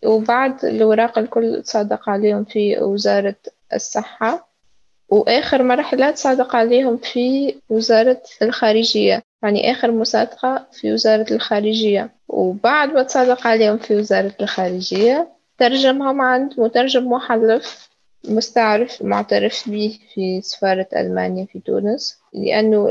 وبعد 0.05 0.65
الوراق 0.65 1.19
الكل 1.19 1.63
تصادق 1.63 2.09
عليهم 2.09 2.45
في 2.45 2.79
وزارة 2.79 3.37
الصحة. 3.75 4.49
وآخر 5.09 5.63
مرحلة 5.63 6.11
تصادق 6.11 6.57
عليهم 6.57 6.97
في 6.97 7.55
وزارة 7.71 8.23
الخارجية. 8.43 9.23
يعني 9.43 9.73
آخر 9.73 9.93
مصادقة 9.93 10.67
في 10.73 10.93
وزارة 10.93 11.27
الخارجية. 11.31 12.11
وبعد 12.29 12.93
ما 12.93 13.03
تصادق 13.03 13.47
عليهم 13.47 13.79
في 13.79 13.97
وزارة 13.97 14.35
الخارجية 14.41 15.29
ترجمهم 15.59 16.21
عند 16.21 16.55
مترجم 16.61 17.13
محلف. 17.13 17.88
مستعرف 18.29 19.03
معترف 19.03 19.69
به 19.69 19.99
في 20.15 20.41
سفارة 20.43 20.89
ألمانيا 20.97 21.47
في 21.53 21.61
تونس 21.61 22.19
لأنه 22.35 22.91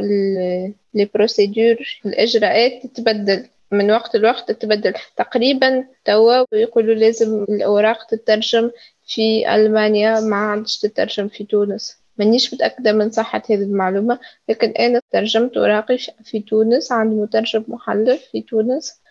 les 0.94 1.10
procédures 1.14 1.76
الإجراءات 2.06 2.86
تتبدل 2.86 3.46
من 3.72 3.92
وقت 3.92 4.16
لوقت 4.16 4.52
تتبدل. 4.52 4.94
تقريبا 5.18 5.86
توا 6.06 6.46
يقولوا 6.54 6.96
لازم 6.96 7.44
الأوراق 7.44 8.06
تترجم 8.06 8.72
في 9.08 9.56
ألمانيا 9.56 10.20
ما 10.20 10.36
عادش 10.36 10.78
تترجم 10.80 11.28
في 11.28 11.44
تونس. 11.44 11.98
مانيش 12.18 12.54
متأكدة 12.54 12.92
من 12.92 13.10
صحة 13.12 13.44
هذه 13.50 13.64
المعلومة 13.64 14.20
لكن 14.50 14.70
أنا 14.70 15.02
ترجمت 15.12 15.58
أوراقي 15.58 15.98
في 16.24 16.40
تونس 16.40 16.92
عند 16.92 17.14
مترجم 17.14 17.64
محلف 17.68 18.24
في 18.32 18.42
تونس 18.42 19.02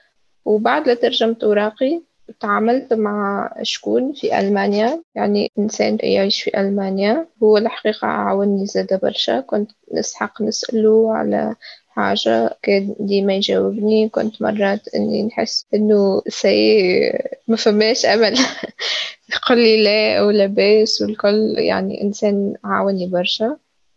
وبعد 0.44 0.96
ترجمت 0.96 1.44
أوراقي 1.44 2.00
تعاملت 2.40 2.92
مع 2.92 3.50
شكون 3.62 4.12
في 4.12 4.38
ألمانيا. 4.40 5.02
يعني 5.14 5.52
إنسان 5.58 5.98
يعيش 6.02 6.42
في 6.42 6.60
ألمانيا. 6.60 7.26
هو 7.42 7.56
الحقيقة 7.58 8.06
عاوني 8.08 8.66
زادة 8.66 8.96
برشا. 8.96 9.40
كنت 9.40 9.70
نسحق 9.94 10.42
نسأله 10.42 11.14
على 11.16 11.54
حاجة. 11.88 12.58
كان 12.62 12.94
ديما 13.00 13.34
يجاوبني. 13.34 14.08
كنت 14.08 14.42
مرات 14.42 14.88
إني 14.94 15.22
نحس 15.22 15.66
إنه 15.74 16.22
سي 16.28 16.78
ما 17.48 17.56
فماش 17.56 18.06
أمل. 18.06 18.34
يقول 19.34 19.58
لي 19.58 19.82
لا 19.84 20.18
أو 20.20 20.30
لاباس 20.30 21.02
والكل. 21.02 21.54
يعني 21.58 22.02
إنسان 22.02 22.54
عاوني 22.64 23.06
برشا. 23.06 23.56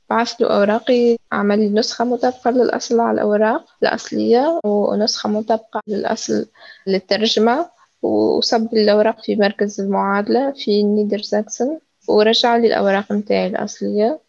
بعث 0.09 0.41
له 0.41 0.47
أوراقي. 0.47 1.17
عمل 1.31 1.59
لي 1.59 1.69
نسخة 1.69 2.05
مطابقة 2.05 2.51
للأصل 2.51 2.99
على 2.99 3.15
الأوراق 3.15 3.65
الأصلية 3.83 4.59
ونسخة 4.65 5.29
مطابقة 5.29 5.81
للأصل 5.87 6.45
للترجمة. 6.87 7.78
وصب 8.01 8.73
الأوراق 8.73 9.21
في 9.23 9.35
مركز 9.35 9.81
المعادلة 9.81 10.51
في 10.51 10.83
نيدرساكسن 10.83 11.77
ورجع 12.09 12.55
لي 12.57 12.67
الأوراق 12.67 13.11
متاعي 13.11 13.47
الأصلية. 13.47 14.19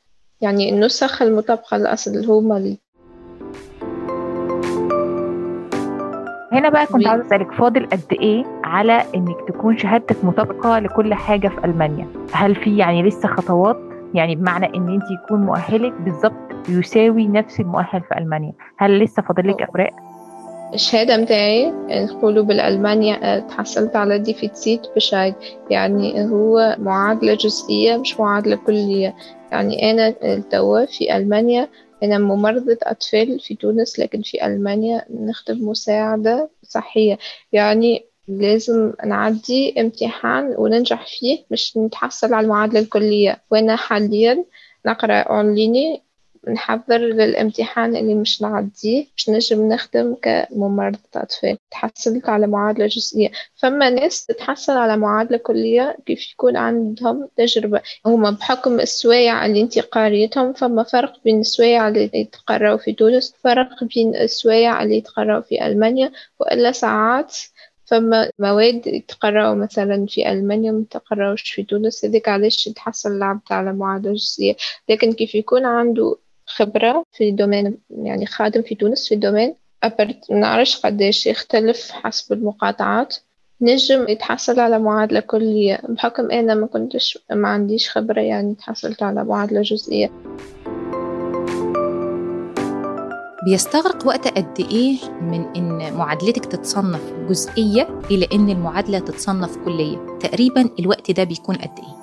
يعني 0.41 0.71
النسخ 0.71 1.23
المطابقة 1.23 1.77
للأصل 1.77 2.25
هما 2.31 2.55
لي 2.59 2.77
هنا 6.53 6.69
بقى 6.69 6.87
كنت. 6.87 7.07
عاوزة 7.07 7.27
أسألك 7.27 7.53
فاضل 7.53 7.87
قد 7.87 8.01
إيه 8.13 8.45
على 8.65 9.03
إنك 9.15 9.37
تكون 9.49 9.79
شهادتك 9.79 10.25
مطابقة 10.25 10.79
لكل 10.79 11.15
حاجة 11.15 11.49
في 11.49 11.65
ألمانيا؟ 11.65 12.07
هل 12.33 12.55
في 12.55 12.77
يعني 12.77 13.03
لسه 13.03 13.29
خطوات؟ 13.29 13.77
يعني 14.15 14.35
بمعنى 14.37 14.67
إن 14.67 14.89
أنت 14.89 15.05
يكون 15.25 15.41
مؤهلك 15.41 15.93
بالظبط 15.93 16.69
يساوي 16.69 17.29
نفس 17.29 17.61
المؤهل 17.61 18.01
في 18.01 18.19
ألمانيا. 18.19 18.53
هل 18.79 18.99
لسه 18.99 19.23
فاضل 19.23 19.49
لك 19.49 19.63
أوراق؟ 19.63 19.93
الشهادة 20.75 21.17
متاعي 21.17 21.73
يقولوا 21.89 22.45
بالألمانيا 22.45 23.39
تحصلت 23.39 23.97
على 23.97 24.19
ديفيتسيت 24.19 24.81
بشايد 24.97 25.35
يعني 25.71 26.25
هو 26.25 26.77
معادلة 26.79 27.35
جزئية 27.35 27.97
مش 27.97 28.21
معادلة 28.21 28.57
كلية. 28.57 29.17
يعني 29.53 29.91
أنا 29.91 30.11
توا 30.51 30.85
في 30.85 31.17
ألمانيا 31.17 31.69
أنا 32.03 32.19
ممرضة 32.19 32.79
أطفال 32.83 33.41
في 33.41 33.55
تونس 33.55 33.99
لكن 33.99 34.23
في 34.23 34.47
ألمانيا 34.47 35.05
نخدم 35.11 35.69
مساعدة 35.69 36.51
صحية. 36.63 37.19
يعني 37.53 38.05
لازم 38.29 38.93
نعدي 39.07 39.81
امتحان 39.81 40.55
وننجح 40.59 41.07
فيه 41.07 41.45
مش 41.51 41.77
نتحصل 41.77 42.35
على 42.35 42.45
المعادلة 42.45 42.81
الكلية. 42.81 43.43
وأنا 43.51 43.77
حاليا 43.77 44.45
نقرأ 44.87 45.15
أونلاين 45.15 46.01
نحضر 46.49 46.99
للامتحان 46.99 47.97
اللي 47.97 48.15
مش 48.15 48.43
نعديه 48.43 49.07
مش 49.17 49.29
نجم 49.29 49.69
نخدم 49.69 50.17
كممرضة 50.23 50.99
أطفال. 51.15 51.59
تحصلت 51.71 52.29
على 52.29 52.47
معادلة 52.47 52.87
جزئية. 52.87 53.31
فما 53.57 53.91
ناس 53.91 54.27
تتحصل 54.27 54.73
على 54.73 54.97
معادلة 54.97 55.39
كلية 55.39 55.97
كيف 56.07 56.33
يكون 56.33 56.57
عندهم 56.57 57.29
تجربة. 57.37 57.81
هما 58.07 58.31
بحكم 58.31 58.81
السوايع 58.81 59.47
اللي 59.47 59.61
انت 59.61 59.79
قاريتهم 59.79 60.53
فما 60.53 60.83
فرق 60.83 61.13
بين 61.25 61.41
السوايع 61.41 61.89
اللي 61.89 62.11
يتقرأوا 62.15 62.79
في 62.79 62.93
تونس 62.93 63.35
فرق 63.45 63.85
بين 63.85 64.17
السوايع 64.17 64.83
اللي 64.83 64.97
يتقرأوا 64.97 65.41
في 65.41 65.67
ألمانيا 65.67 66.13
وإلا 66.41 66.73
ساعات 66.73 67.37
فما 67.85 68.31
مواد 68.39 68.87
يتقرأوا 68.87 69.55
مثلا 69.55 70.07
في 70.09 70.33
ألمانيا 70.33 70.73
ما 70.73 70.85
تقرأوش 70.91 71.43
في 71.53 71.63
تونس. 71.63 72.05
هذيك 72.05 72.29
علاش 72.29 72.67
يتحصل 72.67 73.13
العبد 73.13 73.43
على 73.51 73.73
معادلة 73.73 74.13
جزئية. 74.13 74.57
لكن 74.89 75.13
كيف 75.13 75.35
يكون 75.35 75.65
عنده 75.65 76.17
خبرة 76.57 77.05
في 77.13 77.31
دومين 77.31 77.79
يعني 77.91 78.27
خادم 78.27 78.63
في 78.63 78.75
تونس 78.75 79.09
في 79.09 79.17
دومين. 79.17 79.55
أبرت 79.83 80.31
منعرفش 80.31 80.77
قديش 80.77 81.27
يختلف 81.27 81.91
حسب 81.91 82.33
المقاطعات. 82.33 83.17
نجم 83.61 84.09
يتحصل 84.09 84.61
على 84.61 84.79
معادلة 84.79 85.21
كلية. 85.21 85.81
بحكم 85.89 86.31
أنا 86.31 86.55
ما 86.55 86.67
كنتش 86.67 87.19
ما 87.31 87.49
عنديش 87.49 87.91
خبرة 87.91 88.21
يعني 88.21 88.55
تحصلت 88.55 89.03
على 89.03 89.25
معادلة 89.25 89.63
جزئية. 89.63 90.11
بيستغرق 93.45 94.07
وقت 94.07 94.29
قد 94.29 94.67
إيه 94.73 94.97
من 95.21 95.45
إن 95.57 95.95
معادلتك 95.95 96.45
تتصنف 96.47 97.01
جزئية 97.29 98.01
إلى 98.11 98.29
إن 98.33 98.51
المعادلة 98.51 98.99
تتصنف 98.99 99.57
كلية؟ 99.57 99.99
تقريبا 100.21 100.71
الوقت 100.79 101.11
ده 101.11 101.25
بيكون 101.25 101.57
قد 101.57 101.79
إيه؟ 101.79 102.00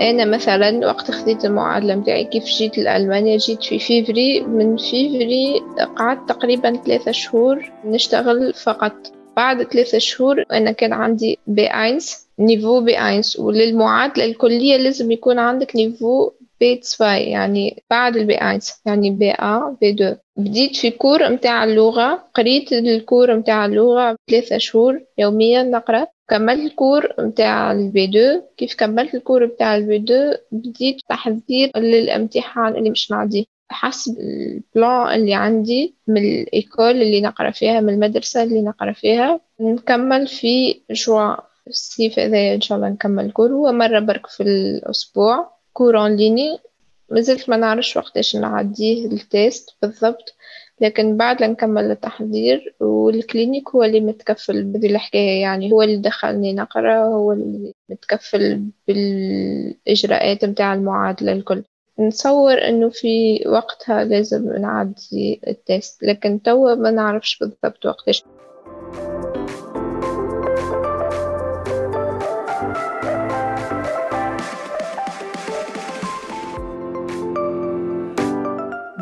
أنا 0.00 0.24
مثلا 0.24 0.86
وقت 0.86 1.10
خديت 1.10 1.44
المعادلة 1.44 1.94
متاعي 1.94 2.24
كيف 2.24 2.44
جيت 2.44 2.78
لألمانيا 2.78 3.36
جيت 3.36 3.62
في 3.62 3.78
فيفري 3.78 4.40
من 4.40 4.76
فيفري 4.76 5.60
قعدت 5.96 6.28
تقريبا 6.28 6.76
ثلاثة 6.76 7.12
شهور 7.12 7.72
نشتغل 7.84 8.54
فقط. 8.54 8.92
بعد 9.36 9.62
ثلاثة 9.62 9.98
شهور 9.98 10.44
أنا 10.52 10.72
كان 10.72 10.92
عندي 10.92 11.38
B 11.46 11.66
eins 11.66 12.26
niveau 12.38 12.80
B 12.80 12.98
eins 13.08 13.38
وللمعادلة 13.38 14.24
الكلية 14.24 14.76
لازم 14.76 15.10
يكون 15.10 15.38
عندك 15.38 15.76
niveau 15.76 16.30
B 16.60 16.80
2 16.98 17.22
يعني 17.22 17.82
بعد 17.90 18.16
ال 18.16 18.25
B 18.25 18.34
1 18.34 18.60
يعني 18.86 19.10
B 19.10 19.30
A 19.30 19.76
B 19.80 19.90
2 19.90 20.16
بديت 20.36 20.76
في 20.76 20.90
cours 20.90 21.28
متاع 21.28 21.64
اللغة 21.64 22.24
قريت 22.34 22.72
ال 22.72 22.83
cours 22.83 23.36
متاع 23.36 23.66
اللغة 23.66 24.16
ثلاثة 24.30 24.58
شهور 24.58 25.00
يوميا 25.18 25.62
نقرأ. 25.62 26.06
كملت 26.28 26.60
ال 26.70 26.76
cours 26.76 27.08
متاع 27.18 27.72
ال 27.72 27.88
B 27.88 28.04
2 28.04 28.42
كيف 28.56 28.74
كملت 28.74 29.14
ال 29.14 29.19
cours 29.19 29.46
متاع 29.46 29.76
ال 29.76 29.86
B 29.86 29.96
2 29.96 30.34
بديت 30.52 30.96
تحضير 31.08 31.70
للامتحان 31.78 32.76
اللي 32.76 32.90
مش 32.90 33.10
نعديه 33.10 33.44
حسب 33.70 34.18
ال 34.18 34.37
plan 34.37 35.14
اللي 35.20 35.34
عندي 35.34 35.94
من 36.06 36.24
ال 36.24 36.37
école 36.37 37.02
اللي 37.02 37.20
نقرأ 37.20 37.50
فيها 37.50 37.80
من 37.80 37.94
المدرسة 37.94 38.42
اللي 38.42 38.62
نقرأ 38.62 38.92
فيها 38.92 39.40
نكمل 39.60 40.26
في 40.28 40.80
جوا 40.90 41.34
الصيف 41.68 42.18
هذا 42.18 42.54
إن 42.54 42.60
شاء 42.60 42.78
الله 42.78 42.88
نكمل 42.88 43.32
cours 43.32 43.52
هو 43.52 43.72
مرة 43.72 43.98
برك 43.98 44.26
في 44.26 44.42
الأسبوع. 44.42 45.52
cours 45.72 46.08
en 46.08 46.22
ligne 46.22 46.58
مازلت 47.10 47.48
ما 47.50 47.56
نعرفش 47.56 47.96
وقتاش 47.96 48.36
نعديه 48.36 49.06
ال 49.06 49.19
test 49.19 49.70
بالضبط. 49.82 50.34
لكن 50.82 51.16
بعد 51.16 51.42
نكمل 51.42 51.90
التحضير 51.90 52.74
وال 52.80 52.98
clinique 52.98 53.68
هو 53.70 53.82
اللي 53.84 54.00
متكفل 54.00 54.64
بهذه 54.64 54.86
الحكاية 54.86 55.40
يعني. 55.42 55.72
هو 55.72 55.82
اللي 55.82 55.96
دخلني 55.96 56.52
نقرأ 56.54 57.04
هو 57.04 57.32
اللي 57.32 57.72
متكفل 57.88 58.64
بالإجراءات 58.88 60.44
متاع 60.44 60.74
المعادلة 60.74 61.32
الكل 61.32 61.64
نتصور 62.00 62.68
إنه 62.68 62.88
في 62.88 63.42
وقتها 63.46 64.04
لازم 64.04 64.52
نعدي 64.56 65.40
ال 65.48 65.59
test 65.59 66.02
لكن 66.02 66.42
توا 66.42 66.74
ما 66.74 66.90
نعرفش 66.90 67.38
بالضبط 67.38 67.86
وقتاش. 67.86 68.24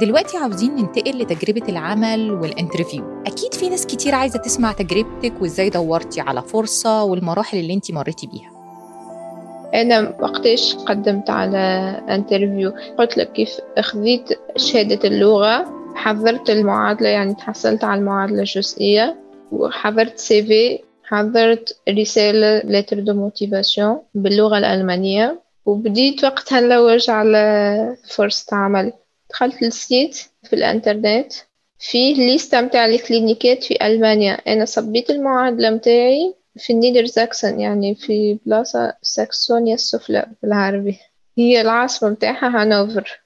دلوقتي 0.00 0.36
عاوزين 0.36 0.74
ننتقل 0.74 1.18
لتجربة 1.18 1.68
العمل 1.68 2.30
وال 2.30 2.46
interview. 2.46 3.22
أكيد 3.26 3.54
في 3.54 3.68
ناس 3.68 3.86
كتير 3.86 4.14
عايزة 4.14 4.38
تسمع 4.38 4.72
تجربتك 4.72 5.32
وإزاي 5.40 5.70
دورتي 5.70 6.20
على 6.20 6.42
فرصة 6.42 7.04
والمراحل 7.04 7.58
اللي 7.58 7.74
انت 7.74 7.92
مريتي 7.92 8.26
بيها. 8.26 8.50
أنا 9.74 10.16
وقتاش 10.20 10.74
قدمت 10.74 11.30
على 11.30 11.58
interview؟ 12.08 12.72
قلت 12.98 13.16
لك 13.18 13.32
كيف 13.32 13.50
أخذت 13.78 14.38
شهادة 14.56 15.08
اللغة 15.08 15.66
حضرت 15.94 16.50
المعادلة 16.50 17.08
يعني 17.08 17.34
تحصلت 17.34 17.84
على 17.84 18.00
المعادلة 18.00 18.38
الجزئية 18.38 19.16
وحضرت 19.52 20.18
CV 20.18 20.78
حضرت 21.04 21.80
رسالة 21.88 22.58
lettre 22.58 23.00
de 23.00 23.14
motivation 23.14 23.98
باللغة 24.14 24.58
الألمانية 24.58 25.40
وبديت 25.66 26.24
وقتها 26.24 26.60
نلوج 26.60 27.10
على 27.10 27.96
فرصة 28.16 28.56
عمل. 28.56 28.92
دخلت 29.30 29.62
ال 29.62 29.73
site 29.73 30.16
في 30.44 30.52
الانترنت 30.52 31.32
فيه 31.78 32.14
ليستة 32.14 32.60
متاع 32.60 32.86
الكلينيكات 32.86 33.64
في 33.64 33.86
ألمانيا. 33.86 34.32
أنا 34.32 34.64
صبيت 34.64 35.10
المعادلة 35.10 35.70
متاعي 35.70 36.34
في 36.56 36.72
النيدر 36.72 37.04
زاكسون 37.04 37.60
يعني 37.60 37.94
في 37.94 38.38
بلاصة 38.46 38.94
ساكسونيا 39.02 39.74
السفلى 39.74 40.26
بالعربي. 40.42 40.98
هي 41.38 41.60
العاصمة 41.60 42.10
متاعها 42.10 42.62
هانوفر. 42.62 43.22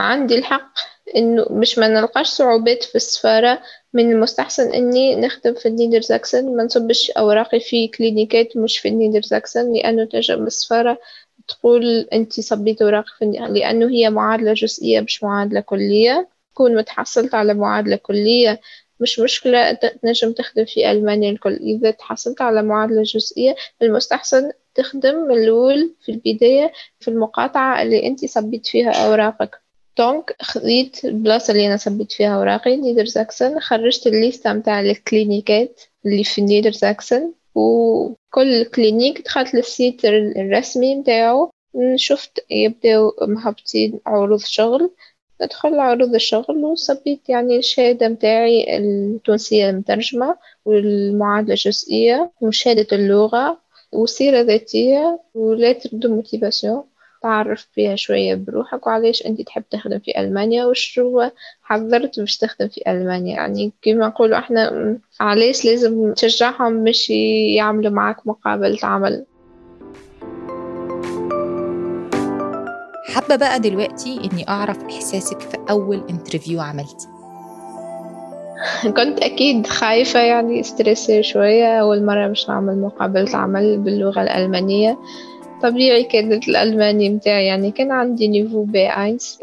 عندي 0.00 0.34
الحق 0.34 0.72
إنه 1.16 1.46
مش 1.50 1.78
ما 1.78 1.88
نلقاش 1.88 2.26
صعوبات 2.26 2.84
في 2.84 2.94
السفارة 2.94 3.62
من 3.92 4.12
المستحسن 4.12 4.72
إني 4.72 5.16
نخدم 5.16 5.54
في 5.54 5.68
النيدر 5.68 6.00
زاكسون. 6.00 6.56
ما 6.56 6.64
نصبش 6.64 7.10
أوراقي 7.10 7.60
في 7.60 7.88
كلينيكات 7.88 8.56
مش 8.56 8.78
في 8.78 8.88
النيدر 8.88 9.22
زاكسون 9.22 9.76
لأنه 9.76 10.04
تجربة 10.04 10.46
السفارة 10.46 10.98
تقول 11.48 12.08
أنت 12.12 12.40
صبيت 12.40 12.82
اوراق 12.82 13.04
في 13.18 13.24
لأنه 13.50 13.90
هي 13.90 14.10
معادلة 14.10 14.52
جزئية 14.52 15.00
مش 15.00 15.22
معادلة 15.22 15.60
كلية. 15.60 16.28
تكون 16.54 16.76
متحصلت 16.76 17.34
على 17.34 17.54
معادلة 17.54 17.96
كلية 17.96 18.60
مش 19.00 19.20
مشكلة 19.20 19.72
تنجم 19.72 20.32
تخدم 20.32 20.64
في 20.64 20.90
ألمانيا 20.90 21.30
الكل. 21.30 21.54
إذا 21.54 21.90
تحصلت 21.90 22.40
على 22.40 22.62
معادلة 22.62 23.02
جزئية 23.02 23.56
المستحسن 23.82 24.50
تخدم 24.74 25.14
من 25.14 25.30
الأول 25.38 25.94
في 26.04 26.12
البداية 26.12 26.72
في 27.00 27.08
المقاطعة 27.08 27.82
اللي 27.82 28.06
أنت 28.06 28.24
صبيت 28.24 28.66
فيها 28.66 28.90
أوراقك. 29.06 29.60
donc 29.98 30.36
خذيت 30.42 31.04
البلاصة 31.04 31.52
اللي 31.52 31.66
أنا 31.66 31.76
صبيت 31.76 32.12
فيها 32.12 32.36
أوراقي 32.36 32.76
نيدر 32.76 33.04
زاكسن 33.04 33.60
خرجت 33.60 34.06
الليستة 34.06 34.52
متاع 34.52 34.80
الكلينيكات 34.80 35.80
اللي 36.06 36.24
في 36.24 36.40
نيدر 36.40 36.72
زاكسن 36.72 37.32
وكل 37.58 38.64
clinique 38.64 39.24
دخلت 39.24 39.54
لل 39.54 39.71
site 39.71 40.04
الرسمي 40.04 40.96
متاعو. 40.96 41.50
شفت 41.96 42.44
يبداو 42.50 43.12
مهبطين 43.22 44.00
عروض 44.06 44.40
شغل. 44.40 44.90
ندخل 45.42 45.78
عروض 45.78 46.14
الشغل 46.14 46.64
وصبيت 46.64 47.28
يعني 47.28 47.56
الشهادة 47.58 48.08
متاعي 48.08 48.78
التونسية 48.78 49.70
المترجمة 49.70 50.36
والمعادلة 50.64 51.50
الجزئية 51.52 52.30
وشهادة 52.40 52.86
اللغة 52.92 53.58
وسيرة 53.92 54.40
ذاتية 54.40 55.20
و 55.34 55.42
lettre 55.42 55.90
de 55.92 56.08
motivation 56.14 56.84
تعرف 57.22 57.66
فيها 57.74 57.96
شوية 57.96 58.34
بروحك 58.34 58.86
وعلاش 58.86 59.26
أنت 59.26 59.42
تحب 59.42 59.64
تخدم 59.70 59.98
في 59.98 60.20
ألمانيا؟ 60.20 60.64
وش 60.64 60.98
هو 60.98 61.30
حضرت 61.62 62.20
باش 62.20 62.36
تخدم 62.36 62.68
في 62.68 62.82
ألمانيا؟ 62.88 63.36
يعني 63.36 63.72
كما 63.82 64.06
نقولوا 64.08 64.38
إحنا 64.38 64.96
علاش 65.20 65.64
لازم 65.64 66.12
تشجعهم 66.12 66.72
مش 66.72 67.10
يعملوا 67.56 67.90
معك 67.92 68.26
مقابلة 68.26 68.78
عمل؟ 68.82 69.24
حابة 73.14 73.36
بقى 73.36 73.60
دلوقتي 73.60 74.20
إني 74.24 74.48
أعرف 74.48 74.84
إحساسك 74.84 75.40
في 75.40 75.56
أول 75.70 76.02
interview 76.10 76.60
عملتي؟ 76.60 77.08
كنت 78.96 79.20
أكيد 79.22 79.66
خايفة 79.66 80.20
يعني 80.20 80.62
stressée 80.62 81.22
شوية 81.22 81.80
أول 81.80 82.04
مرة 82.04 82.28
مش 82.28 82.48
نعمل 82.48 82.80
مقابلة 82.80 83.36
عمل 83.36 83.78
باللغة 83.78 84.22
الألمانية. 84.22 84.98
طبيعي 85.62 86.04
كانت 86.04 86.48
الألماني 86.48 87.10
متاعي 87.10 87.46
يعني 87.46 87.70
كان 87.70 87.92
عندي 87.92 88.28
niveau 88.28 88.64
B 88.64 88.88
eins 88.88 89.38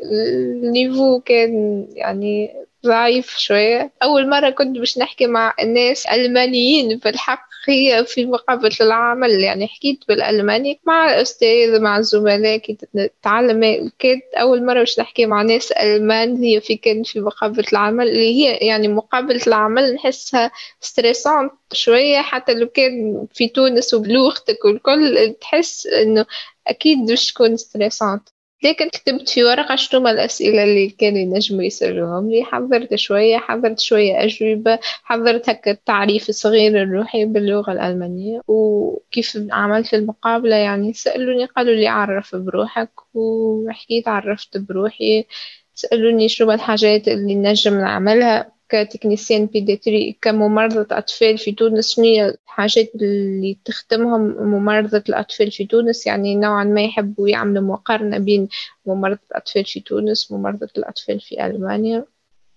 ال 0.63 0.71
niveau 0.71 1.19
كان 1.19 1.86
يعني 1.95 2.64
ضعيف 2.87 3.37
شوية. 3.37 3.91
أول 4.03 4.29
مرة 4.29 4.49
كنت 4.49 4.77
باش 4.77 4.97
نحكي 4.97 5.27
مع 5.27 5.53
الناس 5.59 6.05
ألمانيين 6.05 6.99
في 6.99 7.09
الحق 7.09 7.45
هي 7.67 8.05
في 8.05 8.25
مقابلة 8.25 8.75
العمل. 8.81 9.31
يعني 9.31 9.67
حكيت 9.67 9.99
بالألماني 10.07 10.79
مع 10.85 11.13
الأستاذ 11.13 11.81
مع 11.81 11.97
الزملاء 11.97 12.57
كي 12.57 12.77
تتعلم. 12.93 13.91
كانت 13.99 14.23
أول 14.35 14.65
مرة 14.65 14.79
باش 14.79 14.99
نحكي 14.99 15.25
مع 15.25 15.41
ناس 15.41 15.71
ألمان 15.71 16.35
هي 16.43 16.61
في 16.61 16.75
كان 16.75 17.03
في 17.03 17.19
مقابلة 17.19 17.65
العمل. 17.71 18.07
اللي 18.07 18.35
هي 18.35 18.55
يعني 18.67 18.87
مقابلة 18.87 19.41
العمل 19.47 19.93
نحسها 19.93 20.51
stressante 20.81 21.51
شوية. 21.73 22.21
حتى 22.21 22.53
لو 22.53 22.67
كان 22.67 23.27
في 23.33 23.47
تونس 23.47 23.93
وبلوغتك 23.93 24.65
والكل 24.65 25.35
تحس 25.41 25.87
إنه 25.87 26.25
أكيد 26.67 26.97
باش 27.05 27.33
تكون 27.33 27.57
stressante 27.57 28.29
لكن 28.63 28.89
كتبت 28.89 29.29
في 29.29 29.43
ورقة؟ 29.43 29.75
شنو 29.75 30.01
ما 30.01 30.11
الأسئلة 30.11 30.63
اللي 30.63 30.89
كانوا 30.89 31.19
ينجموا 31.19 31.63
يسألوهم؟ 31.63 32.29
لي 32.31 32.43
حضرت 32.43 32.95
شوية 32.95 33.37
حضرت 33.37 33.79
شوية 33.79 34.23
أجوبة 34.23 34.79
حضرت 35.03 35.49
هكا 35.49 35.71
التعريف 35.71 36.29
الصغير 36.29 36.81
الروحي 36.83 37.25
باللغة 37.25 37.71
الألمانية؟ 37.71 38.41
وكيف 38.47 39.37
عملت 39.51 39.93
المقابلة؟ 39.93 40.55
يعني 40.55 40.93
سألوني 40.93 41.45
قالوا 41.45 41.75
لي 41.75 41.87
عرف 41.87 42.35
بروحك 42.35 42.91
وحكيت 43.13 44.07
عرفت 44.07 44.57
بروحي. 44.57 45.25
سألوني 45.73 46.29
شنو 46.29 46.51
الحاجات 46.51 47.07
اللي 47.07 47.35
نجم 47.35 47.73
نعملها. 47.79 48.54
ك 48.69 48.75
technicienne 48.75 49.45
pédiatrie 49.45 50.17
كممرضة 50.21 50.88
أطفال 50.91 51.38
في 51.38 51.51
تونس 51.51 51.95
شنو 51.95 52.06
الحاجات 52.06 52.91
اللي 52.95 53.58
تخدمهم 53.65 54.21
ممرضة 54.21 55.04
الأطفال 55.10 55.51
في 55.51 55.65
تونس؟ 55.65 56.08
يعني 56.08 56.36
نوعا 56.36 56.63
ما 56.63 56.84
يحبوا 56.84 57.30
يعملوا 57.30 57.63
مقارنة 57.63 58.17
بين 58.17 58.47
ممرضة 58.86 59.19
الأطفال 59.32 59.65
في 59.65 59.80
تونس 59.80 60.32
وممرضة 60.32 60.69
الأطفال 60.78 61.19
في 61.19 61.45
ألمانيا. 61.45 62.06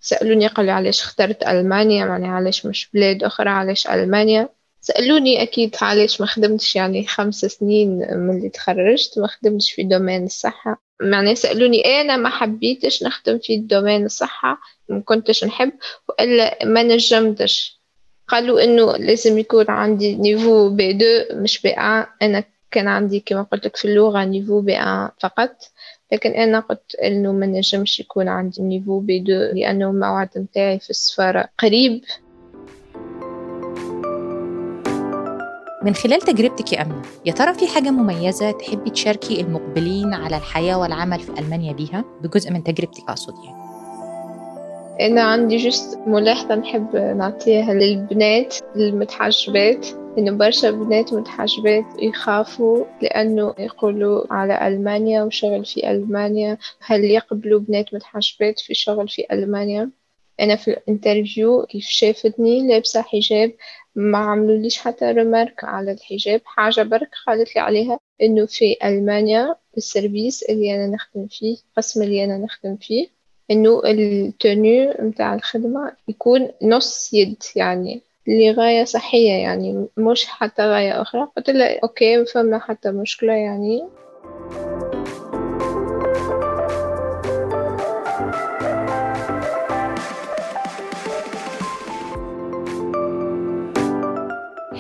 سألوني 0.01 0.47
قالوا 0.47 0.73
علاش 0.73 1.01
اخترت 1.03 1.43
ألمانيا 1.47 2.07
يعني 2.07 2.29
علاش 2.29 2.67
مش 2.67 2.91
بلاد 2.95 3.25
أخرى 3.25 3.51
علاش 3.51 3.87
ألمانيا؟ 3.87 4.49
سألوني 4.81 5.43
أكيد 5.43 5.77
علاش 5.83 6.21
ما 6.21 6.27
خدمتش 6.27 6.77
يعني 6.77 7.07
خمس 7.07 7.41
سنين 7.41 7.99
من 7.99 8.37
اللي 8.37 8.49
تخرجت 8.49 9.19
ما 9.19 9.27
خدمتش 9.27 9.73
في 9.73 9.83
domaine 9.83 10.25
الصحة. 10.25 10.88
يعني 11.01 11.35
سألوني 11.35 12.01
أنا 12.01 12.17
ما 12.17 12.29
حبيتش 12.29 13.03
نخدم 13.03 13.39
في 13.39 13.57
domaine 13.57 14.05
الصحة 14.05 14.59
ما 14.89 15.01
كنتش 15.01 15.45
نحب 15.45 15.73
وإلا 16.09 16.59
ما 16.65 16.83
نجمتش. 16.83 17.79
قالوا 18.29 18.65
إنه 18.65 18.97
لازم 18.97 19.39
يكون 19.39 19.65
عندي 19.69 20.17
niveau 20.17 20.71
B 20.71 20.93
deux 20.93 21.07
مش 21.33 21.63
B 21.63 21.71
un 21.71 22.07
أنا 22.23 22.45
كان 22.71 22.89
عندي 22.89 23.21
كما 23.21 23.43
قلت 23.43 23.65
لك 23.65 23.77
في 23.77 23.85
اللغة 23.85 24.25
niveau 24.25 24.61
B 24.61 24.77
un 24.77 25.09
فقط. 25.21 25.57
لكن 26.13 26.31
أنا 26.31 26.61
قلت 26.61 26.95
إنه 26.95 27.33
ما 27.33 27.47
نجمش 27.47 28.01
يكون 28.01 28.29
عندي 28.29 28.63
niveau 28.63 29.01
B 29.01 29.19
deux 29.19 29.33
لأنه 29.33 29.91
الموعد 29.91 30.29
متاعي 30.37 30.79
في 30.79 30.91
السفارة 30.91 31.49
قريب. 31.59 32.05
من 35.83 35.95
خلال 35.95 36.21
تجربتك 36.21 36.73
يا 36.73 36.83
أمنة 36.83 37.03
يا 37.27 37.33
ترى 37.33 37.55
في 37.55 37.67
حاجة 37.67 37.91
مميزة 37.91 38.51
تحبي 38.51 38.91
تشاركي 38.91 39.41
المقبلين 39.41 40.15
على 40.15 40.37
الحياة 40.37 40.79
والعمل 40.79 41.21
في 41.21 41.41
ألمانيا 41.41 41.73
بيها؟ 41.73 42.05
بجزء 42.23 42.51
من 42.51 42.65
تجربتك 42.65 43.03
أقصد 43.09 43.35
يعني. 43.45 43.69
أنا 45.01 45.23
عندي 45.23 45.57
juste 45.57 45.99
ملاحظة 46.07 46.55
نحب 46.55 46.97
نعطيها 46.97 47.75
للبنات 47.75 48.57
المتحجبات 48.77 49.87
إنه 50.19 50.31
برشا 50.31 50.71
بنات 50.71 51.15
متحجبات 51.15 51.85
يخافوا 52.03 52.85
لأنه 53.03 53.55
يقولوا 53.59 54.25
على 54.31 54.69
ألمانيا 54.69 55.23
وشغل 55.23 55.65
في 55.65 55.91
ألمانيا. 55.91 56.59
هل 56.81 57.05
يقبلوا 57.05 57.61
بنات 57.61 57.95
متحجبات 57.95 58.61
في 58.61 58.75
شغل 58.75 59.09
في 59.09 59.27
ألمانيا؟ 59.33 59.91
أنا 60.41 60.57
في 60.57 60.71
ال 60.71 60.80
interview 60.80 61.67
كيف 61.67 61.85
شافتني 61.85 62.69
لابسة 62.69 63.03
حجاب 63.03 63.53
ما 63.99 64.19
عملوليش 64.19 64.79
حتى 64.79 65.05
remarque 65.05 65.65
على 65.65 65.93
الحجاب. 65.93 66.41
حاجة 66.45 66.83
برك 66.83 67.11
قالت 67.27 67.57
لي 67.57 67.61
عليها 67.61 67.99
إنه 68.23 68.47
في 68.47 68.77
ألمانيا 68.85 69.57
ال 69.77 69.85
service 69.85 70.43
اللي 70.43 70.75
أنا 70.75 70.87
نخدم 70.87 71.27
فيه 71.31 71.57
القسم 71.71 72.03
اللي 72.03 72.25
أنا 72.25 72.39
نخدم 72.39 72.77
فيه 72.77 73.09
إنه 73.51 73.83
ال 73.85 74.03
tenue 74.03 74.95
متاع 74.99 75.35
الخدمة 75.35 75.93
يكون 76.09 76.49
نص 76.63 77.15
يد 77.15 77.43
يعني 77.57 78.03
لغاية 78.27 78.85
صحية 78.85 79.33
يعني 79.33 79.87
مش 79.97 80.27
حتى 80.27 80.63
غاية 80.63 81.03
أخرى. 81.03 81.29
قلت 81.37 81.51
لها 81.51 81.81
OK 81.83 82.25
فما 82.25 82.59
حتى 82.59 82.91
مشكلة 82.91 83.33
يعني. 83.33 83.89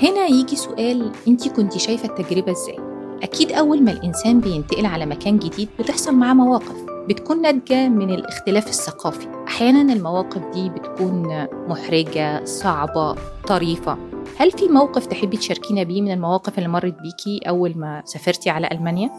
هنا 0.03 0.27
يجي 0.27 0.57
سؤال 0.57 1.13
انت 1.29 1.49
كنت 1.49 1.79
شايفة 1.79 2.09
التجربة 2.09 2.53
إزاي؟ 2.53 2.79
أكيد 3.23 3.53
أول 3.53 3.83
ما 3.83 3.93
الإنسان 3.93 4.41
بينتقل 4.41 4.87
على 4.87 5.07
مكان 5.07 5.39
جديد 5.39 5.69
بتحصل 5.79 6.15
معاه 6.15 6.35
مواقف 6.35 6.77
بتكون 7.09 7.43
ناتجة 7.43 7.89
من 7.89 8.11
الاختلاف 8.11 8.69
الثقافي 8.69 9.27
أحيانا 9.49 9.93
المواقف 9.93 10.43
دي 10.55 10.69
بتكون 10.71 11.47
محرجة 11.69 12.45
صعبة 12.45 13.15
طريفة 13.47 13.99
هل 14.37 14.51
في 14.51 14.69
موقف 14.69 15.07
تحبي 15.07 15.37
تشاركينا 15.37 15.83
بيه 15.83 16.03
من 16.03 16.11
المواقف 16.13 16.59
اللي 16.59 16.69
مرت 16.69 16.95
بيكي 17.03 17.49
أول 17.49 17.79
ما 17.79 18.03
سافرتي 18.05 18.51
على 18.51 18.69
ألمانيا؟ 18.73 19.11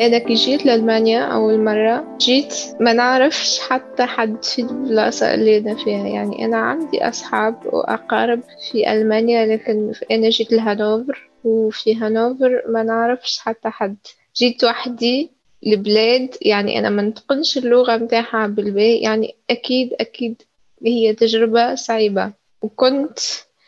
أنا 0.00 0.18
كي 0.18 0.34
جيت 0.34 0.66
لألمانيا 0.66 1.24
أول 1.24 1.60
مرة 1.64 2.16
جيت 2.20 2.54
ما 2.80 2.92
نعرفش 2.92 3.60
حتى 3.60 4.02
حد 4.02 4.44
في 4.44 4.62
البلاصة 4.62 5.34
اللي 5.34 5.58
أنا 5.58 5.84
فيها. 5.84 6.08
يعني 6.08 6.44
أنا 6.44 6.56
عندي 6.56 7.08
أصحاب 7.08 7.66
وأقارب 7.66 8.42
في 8.70 8.92
ألمانيا 8.92 9.46
لكن 9.46 9.92
أنا 10.10 10.28
جيت 10.28 10.52
لهانوفر 10.52 11.30
وفي 11.44 11.94
هانوفر 11.94 12.62
ما 12.68 12.82
نعرفش 12.82 13.38
حتى 13.38 13.68
حد. 13.68 13.96
جيت 14.36 14.64
وحدي 14.64 15.30
لبلاد 15.62 16.34
يعني 16.42 16.78
أنا 16.78 16.90
ما 16.90 17.02
نتقنش 17.02 17.58
اللغة 17.58 17.96
متاعها 17.96 18.46
بالباهي. 18.46 18.98
يعني 18.98 19.36
أكيد 19.50 19.92
أكيد 20.00 20.42
هي 20.86 21.14
تجربة 21.14 21.74
صعيبة. 21.74 22.32
وكنت 22.62 23.18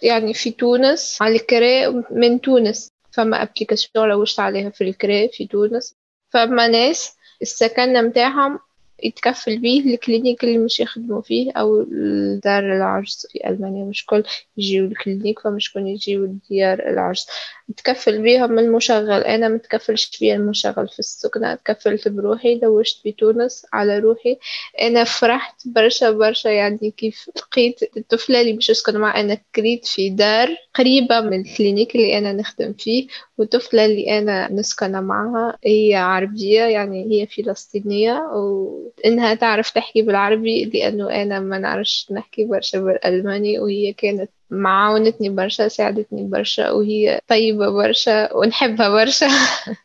يعني 0.03 0.35
في 0.35 0.51
تونس 0.51 1.18
على 1.21 1.37
الكراء 1.37 2.05
من 2.11 2.40
تونس. 2.40 2.92
فما 3.11 3.42
application 3.42 4.11
روشت 4.11 4.40
عليها 4.40 4.71
في 4.71 4.85
الكراء 4.85 5.31
في 5.33 5.47
تونس. 5.47 5.95
فما 6.33 6.68
ناس 6.68 7.16
السكن 7.42 8.05
متاعهم 8.05 8.59
يتكفل 9.03 9.59
بيه 9.59 9.95
ال 9.94 10.00
clinique 10.00 10.44
اللي 10.45 10.59
مش 10.59 10.81
يخدموا 10.81 11.23
فيه 11.23 11.53
أو 11.53 11.83
دار 12.45 12.77
العجز 12.77 13.27
في 13.31 13.49
ألمانيا. 13.49 13.85
مش 13.85 14.07
كل 14.07 14.25
يجيو 14.57 14.85
ال 14.85 14.91
clinique 14.91 15.40
فمش 15.40 15.73
كل 15.73 15.81
يجيو 15.87 16.38
ديار 16.51 16.79
العجز 16.88 17.27
تكفل 17.77 18.22
بيهم 18.22 18.59
المشغل 18.59 19.11
أنا 19.11 19.48
متكفلش 19.48 20.18
بيه 20.20 20.35
المشغل 20.35 20.88
في 20.88 20.98
السكنة 20.98 21.55
تكفلت 21.55 22.09
بروحي 22.09 22.55
لوجت 22.59 23.03
في 23.03 23.12
تونس 23.12 23.66
على 23.72 23.98
روحي. 23.98 24.38
أنا 24.83 25.05
فرحت 25.05 25.68
برشا 25.68 26.11
برشا 26.11 26.48
يعني 26.48 26.90
كيف 26.96 27.31
لقيت 27.37 27.81
الطفلة 27.96 28.40
اللي 28.40 28.53
باش 28.53 28.70
أسكن 28.70 28.98
معها 28.98 29.20
أنا 29.20 29.38
كريت 29.55 29.87
في 29.87 30.11
دار 30.11 30.57
قريبة 30.75 31.20
من 31.20 31.40
ال 31.40 31.46
clinique 31.46 31.94
اللي 31.96 32.18
أنا 32.18 32.33
نخدم 32.33 32.72
فيه 32.72 33.07
والطفلة 33.38 33.85
اللي 33.85 34.18
أنا 34.18 34.53
نسكن 34.53 34.92
معها 34.92 35.59
هي 35.64 35.94
عربية 35.94 36.62
يعني 36.62 37.05
هي 37.12 37.27
فلسطينية. 37.27 38.12
وإنها 38.33 39.35
تعرف 39.35 39.70
تحكي 39.70 40.03
بالعربي 40.03 40.64
لأنه 40.64 41.22
أنا 41.22 41.40
ما 41.40 41.59
نعرفش 41.59 42.07
نحكي 42.12 42.44
برشا 42.44 42.81
بالألماني 42.81 43.59
وهي 43.59 43.92
كانت 43.92 44.31
معاونتني 44.53 45.29
برشا 45.29 45.69
ساعدتني 45.69 46.23
برشا 46.23 46.71
وهي 46.71 47.21
طيبة 47.29 47.71
برشا 47.71 48.37
ونحبها 48.37 48.88
برشا. 48.88 49.29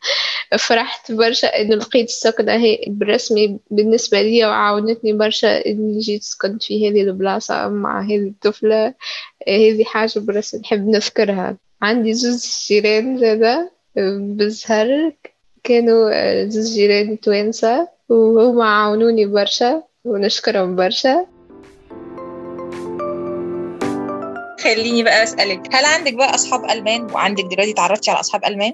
فرحت 0.68 1.12
برشا 1.12 1.60
إنه 1.60 1.74
لقيت 1.74 2.08
السكنة 2.08 2.52
هي 2.52 2.84
بالرسمي 2.88 3.58
بالنسبة 3.70 4.22
لي 4.22 4.44
وعاونتني 4.44 5.12
برشا 5.12 5.66
إني 5.66 5.98
جيت 5.98 6.22
سكنت 6.22 6.62
في 6.62 6.88
هذه 6.88 7.02
البلاصة 7.02 7.68
مع 7.68 8.02
هذه 8.02 8.28
الطفلة. 8.28 8.94
هذه 9.48 9.84
حاجة 9.84 10.18
برشا 10.18 10.56
نحب 10.56 10.88
نذكرها. 10.88 11.56
عندي 11.82 12.14
زوز 12.14 12.66
جيران 12.68 13.18
زادا 13.18 13.70
بالزهر 13.96 15.12
كانوا 15.64 16.44
زوز 16.48 16.74
جيران 16.74 17.20
توانسة 17.20 17.88
وهما 18.08 18.64
عاونوني 18.64 19.26
برشا 19.26 19.82
ونشكرهم 20.04 20.76
برشا. 20.76 21.37
خليني 24.62 25.02
بقى 25.02 25.22
أسألك 25.22 25.74
هل 25.74 25.84
عندك 25.84 26.14
بقى 26.14 26.34
أصحاب 26.34 26.64
ألمان؟ 26.70 27.10
وعندك 27.14 27.44
دلوقتي 27.44 27.72
تعرفتي 27.72 28.10
على 28.10 28.20
أصحاب 28.20 28.44
ألمان؟ 28.44 28.72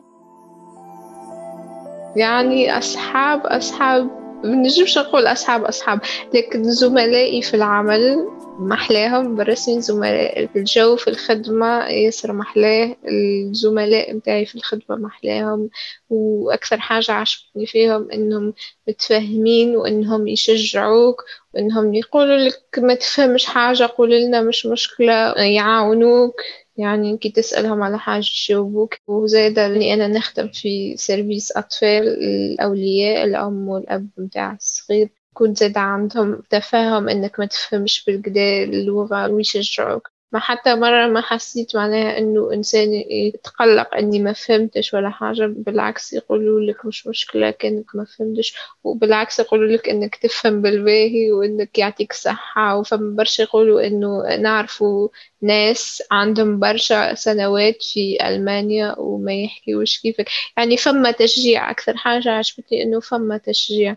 يعني 2.16 2.79
أصحاب 2.79 3.47
أصحاب 3.47 4.11
بنجمش 4.44 4.99
نقول 4.99 5.27
أصحاب 5.27 5.64
أصحاب 5.64 6.01
لكن 6.35 6.64
زملائي 6.64 7.42
في 7.42 7.55
العمل 7.55 8.29
محلاهم 8.59 9.37
بالرسمي 9.37 9.81
زملاء. 9.81 10.49
الجو 10.57 10.97
في 10.97 11.09
الخدمة 11.11 11.88
ياسر 11.88 12.33
محلاه 12.33 12.97
الزملاء 13.09 14.14
متاعي 14.14 14.47
في 14.47 14.55
الخدمة 14.55 14.97
محلاهم 14.97 15.71
وأكثر 16.11 16.81
حاجة 16.81 17.12
عجبتني 17.12 17.67
فيهم 17.67 18.11
إنهم 18.11 18.55
متفاهمين 18.88 19.77
وإنهم 19.77 20.29
يشجعوك 20.29 21.25
وإنهم 21.55 21.95
يقولوا 21.95 22.37
لك 22.37 22.62
ما 22.79 22.95
تفهمش 22.95 23.45
حاجة 23.47 23.90
قول 23.99 24.11
لنا 24.23 24.40
مش 24.43 24.67
مشكلة 24.67 25.33
يعاونوك. 25.35 26.35
يعني 26.77 27.19
كي 27.19 27.31
تسألهم 27.31 27.83
على 27.83 27.99
حاجة 27.99 28.25
يجاوبوك. 28.49 28.95
وزايدة 29.07 29.67
اللي 29.67 29.95
أنا 29.95 30.09
نخدم 30.09 30.49
في 30.49 30.97
سيرفيس 30.97 31.53
أطفال 31.57 32.09
الأولياء 32.09 33.25
الأم 33.25 33.69
والأب 33.69 34.09
متاع 34.19 34.53
الصغير. 34.53 35.09
يكون 35.35 35.55
زاد 35.55 35.79
عندهم 35.79 36.42
تفاهم 36.51 37.09
إنك 37.09 37.40
ما 37.40 37.47
تفهمش 37.47 38.05
بالكدا 38.07 38.64
اللغة 38.64 39.29
ويشجعوك 39.29 40.11
ما 40.33 40.40
حتى 40.40 40.75
مرة 40.75 41.07
ما 41.07 41.20
حسيت 41.20 41.77
معناها 41.77 42.18
إنه 42.18 42.53
إنسان 42.53 42.92
يتقلق 42.92 43.94
إني 43.94 44.18
ما 44.18 44.33
فهمتش 44.33 44.94
ولا 44.94 45.11
حاجة 45.11 45.47
بالعكس 45.47 46.12
يقولوا 46.12 46.61
لك 46.61 46.87
مش 46.87 47.07
مشكلة 47.07 47.51
كأنك 47.51 47.94
ما 47.94 48.05
فهمتش 48.05 48.57
وبالعكس 48.85 49.40
يقولوا 49.40 49.66
لك 49.77 49.88
إنك 49.88 50.16
تفهم 50.16 50.62
بالباهي 50.62 51.33
وإنك 51.33 51.79
يعطيك 51.79 52.12
صحة. 52.12 52.77
وفما 52.79 53.16
برشا 53.16 53.42
يقولوا 53.42 53.87
إنه 53.87 54.37
نعرفوا 54.37 55.09
ناس 55.42 56.03
عندهم 56.11 56.59
برشا 56.59 57.14
سنوات 57.14 57.83
في 57.83 58.29
ألمانيا 58.29 58.99
وما 58.99 59.33
يحكيوش 59.35 60.01
كيفك. 60.01 60.29
يعني 60.57 60.77
فما 60.77 61.11
تشجيع 61.11 61.70
أكثر 61.70 61.97
حاجة 61.97 62.31
عجبتني 62.31 62.83
إنه 62.83 63.01
فما 63.01 63.38
تشجيع. 63.38 63.97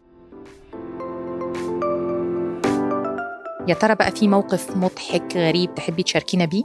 يا 3.67 3.73
ترى 3.73 3.95
بقى 3.95 4.11
في 4.11 4.27
موقف 4.27 4.77
مضحك 4.77 5.35
غريب 5.35 5.75
تحبي 5.75 6.03
تشاركينا 6.03 6.45
بيه؟ 6.45 6.63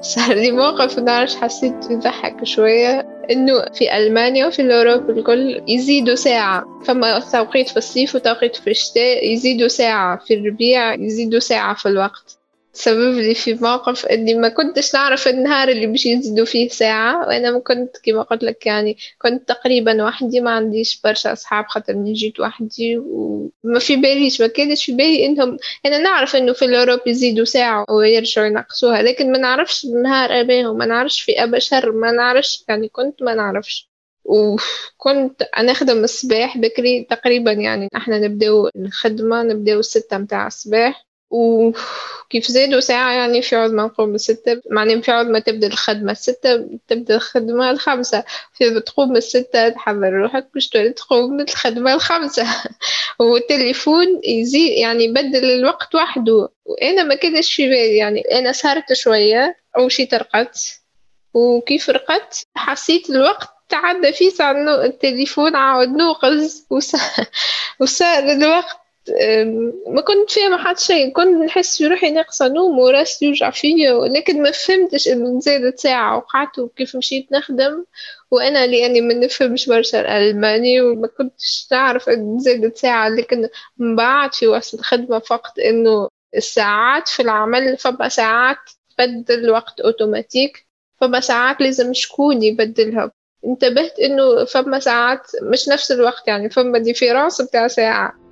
صار 0.00 0.34
لي 0.34 0.50
موقف 0.50 0.98
نعرفش 0.98 1.36
حسيت 1.36 1.90
يضحك 1.90 2.44
شوية 2.44 3.06
إنه 3.30 3.52
في 3.74 3.96
ألمانيا 3.96 4.46
وفي 4.46 4.62
الأوروب 4.62 5.10
الكل 5.10 5.62
يزيدوا 5.68 6.14
ساعة 6.14 6.64
فما 6.84 7.18
توقيت 7.18 7.68
في 7.68 7.76
الصيف 7.76 8.14
وتوقيت 8.14 8.56
في 8.56 8.70
الشتاء 8.70 9.32
يزيدوا 9.32 9.68
ساعة 9.68 10.18
في 10.18 10.34
الربيع 10.34 10.94
يزيدوا 10.94 11.38
ساعة 11.40 11.74
في 11.74 11.88
الوقت 11.88 12.38
تسبب 12.76 13.14
لي 13.18 13.34
في 13.34 13.54
موقف 13.54 14.06
إني 14.06 14.34
ما 14.34 14.48
كنتش 14.48 14.94
نعرف 14.94 15.28
النهار 15.28 15.68
اللي 15.68 15.86
باش 15.86 16.06
يزيدوا 16.06 16.44
فيه 16.44 16.68
ساعة 16.68 17.28
وأنا 17.28 17.50
ما 17.50 17.58
كنت 17.58 17.96
كما 18.04 18.22
قلت 18.22 18.42
لك 18.44 18.66
يعني 18.66 18.96
كنت 19.18 19.48
تقريبا 19.48 20.04
وحدي 20.04 20.40
ما 20.40 20.50
عنديش 20.50 21.00
برشا 21.04 21.32
أصحاب 21.32 21.64
خاطر 21.68 21.92
اني 21.92 22.12
جيت 22.12 22.40
وحدي 22.40 22.98
وما 22.98 23.78
في 23.78 23.96
باليش 23.96 24.40
ما 24.40 24.46
كانش 24.46 24.84
في 24.84 24.92
بالي 24.92 25.26
إنهم 25.26 25.56
أنا 25.86 25.98
نعرف 25.98 26.36
إنه 26.36 26.52
في 26.52 26.64
الأوروب 26.64 27.00
يزيدوا 27.06 27.44
ساعة 27.44 27.84
ويرجعوا 27.90 28.46
ينقصوها 28.46 29.02
لكن 29.02 29.32
ما 29.32 29.38
نعرفش 29.38 29.84
النهار 29.84 30.40
أباهم 30.40 30.78
ما 30.78 30.86
نعرفش 30.86 31.20
في 31.20 31.42
أبا 31.44 31.58
شر 31.58 31.92
ما 31.92 32.12
نعرفش 32.12 32.64
يعني 32.68 32.88
كنت 32.88 33.22
ما 33.22 33.34
نعرفش. 33.34 33.90
وكنت 34.24 35.42
نخدم 35.58 36.04
الصباح 36.04 36.58
بكري 36.58 37.04
تقريبا 37.10 37.52
يعني 37.52 37.88
إحنا 37.96 38.18
نبداو 38.18 38.70
الخدمة 38.76 39.42
نبداو 39.42 39.80
الستة 39.80 40.18
متاع 40.18 40.46
الصباح 40.46 41.05
وكيف 41.30 42.46
زادوا 42.46 42.80
ساعة 42.80 43.12
يعني 43.12 43.42
في 43.42 43.56
عوض 43.56 43.70
ما 43.70 43.82
نقوم 43.82 44.14
الستة 44.14 44.60
معنى 44.70 45.02
في 45.02 45.12
عوض 45.12 45.26
ما 45.26 45.38
تبدأ 45.38 45.66
الخدمة 45.66 46.12
الستة 46.12 46.78
تبدأ 46.88 47.14
الخدمة 47.14 47.70
الخمسة 47.70 48.24
في 48.54 48.80
تقوم 48.80 49.16
الستة 49.16 49.68
تحضر 49.68 50.12
روحك 50.12 50.48
باش 50.54 50.68
تقوم 50.68 51.40
الخدمة 51.40 51.94
الخمسة 51.94 52.46
والتليفون 53.20 54.20
يزيد 54.24 54.72
يعني 54.72 55.04
يبدل 55.04 55.44
الوقت 55.44 55.94
وحده. 55.94 56.48
وأنا 56.64 57.02
ما 57.02 57.14
كانش 57.14 57.54
في 57.54 57.68
بالي 57.68 57.96
يعني. 57.96 58.20
أنا 58.20 58.52
سهرت 58.52 58.92
شوية 58.92 59.56
أول 59.78 59.92
شي 59.92 60.06
ترقدت 60.06 60.80
وكيف 61.34 61.90
رقدت 61.90 62.46
حسيت 62.56 63.10
الوقت 63.10 63.48
تعدى 63.68 64.12
فيه 64.12 64.30
التليفون 64.84 65.56
عاود 65.56 65.88
نوقز. 65.88 66.66
وصار 67.80 68.32
الوقت 68.32 68.85
ما 69.86 70.00
كنت 70.00 70.30
فاهمة 70.30 70.56
حتى 70.64 70.84
شيء. 70.84 71.12
كنت 71.12 71.42
نحس 71.44 71.82
روحي 71.82 72.10
ناقصة 72.10 72.48
نوم 72.48 72.78
وراسي 72.78 73.26
يوجع 73.26 73.50
فيا 73.50 74.08
لكن 74.08 74.42
ما 74.42 74.50
فهمتش 74.50 75.08
إنه 75.08 75.40
زادت 75.40 75.78
ساعة 75.78 76.16
وقعدت 76.16 76.58
وكيف 76.58 76.96
مشيت 76.96 77.32
نخدم. 77.32 77.84
وأنا 78.30 78.66
لأني 78.66 79.00
ما 79.00 79.14
نفهمش 79.14 79.66
برشا 79.66 80.00
الألماني 80.00 80.80
وما 80.80 81.06
كنتش 81.06 81.68
نعرف 81.72 82.08
إنه 82.08 82.38
زادت 82.38 82.76
ساعة 82.76 83.08
لكن 83.08 83.48
من 83.78 83.96
بعد 83.96 84.34
في 84.34 84.46
وسط 84.46 84.78
الخدمة 84.78 85.18
فقط 85.18 85.58
إنه 85.58 86.08
الساعات 86.36 87.08
في 87.08 87.22
العمل 87.22 87.76
فما 87.78 88.08
ساعات 88.08 88.56
تبدل 88.98 89.44
الوقت 89.44 89.80
أوتوماتيك 89.80 90.66
فما 91.00 91.20
ساعات 91.20 91.60
لازم 91.60 91.92
شكون 91.92 92.42
يبدلها. 92.42 93.12
انتبهت 93.46 93.98
إنه 93.98 94.44
فما 94.44 94.80
ساعات 94.80 95.26
مش 95.42 95.68
نفس 95.68 95.92
الوقت 95.92 96.28
يعني 96.28 96.50
فما 96.50 96.78
ديفيرانس 96.78 97.42
بتاع 97.42 97.68
ساعة. 97.68 98.25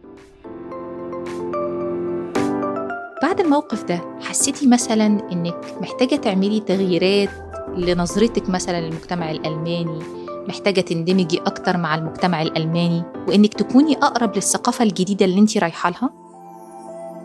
بعد 3.35 3.45
الموقف 3.45 3.85
ده 3.85 4.01
حسيتي 4.21 4.67
مثلا 4.67 5.07
إنك 5.07 5.57
محتاجة 5.81 6.17
تعملي 6.17 6.61
تغييرات 6.61 7.29
لنظرتك 7.77 8.49
مثلا 8.49 8.81
للمجتمع 8.81 9.31
الألماني 9.31 10.03
محتاجة 10.49 10.81
تندمجي 10.81 11.39
أكتر 11.39 11.77
مع 11.77 11.95
المجتمع 11.95 12.43
الألماني 12.43 13.03
وإنك 13.29 13.55
تكوني 13.55 13.97
أقرب 13.97 14.37
للثقافة 14.37 14.85
الجديدة 14.85 15.25
اللي 15.25 15.41
انت 15.41 15.59
رايحة 15.59 15.91
لها؟ 15.91 16.11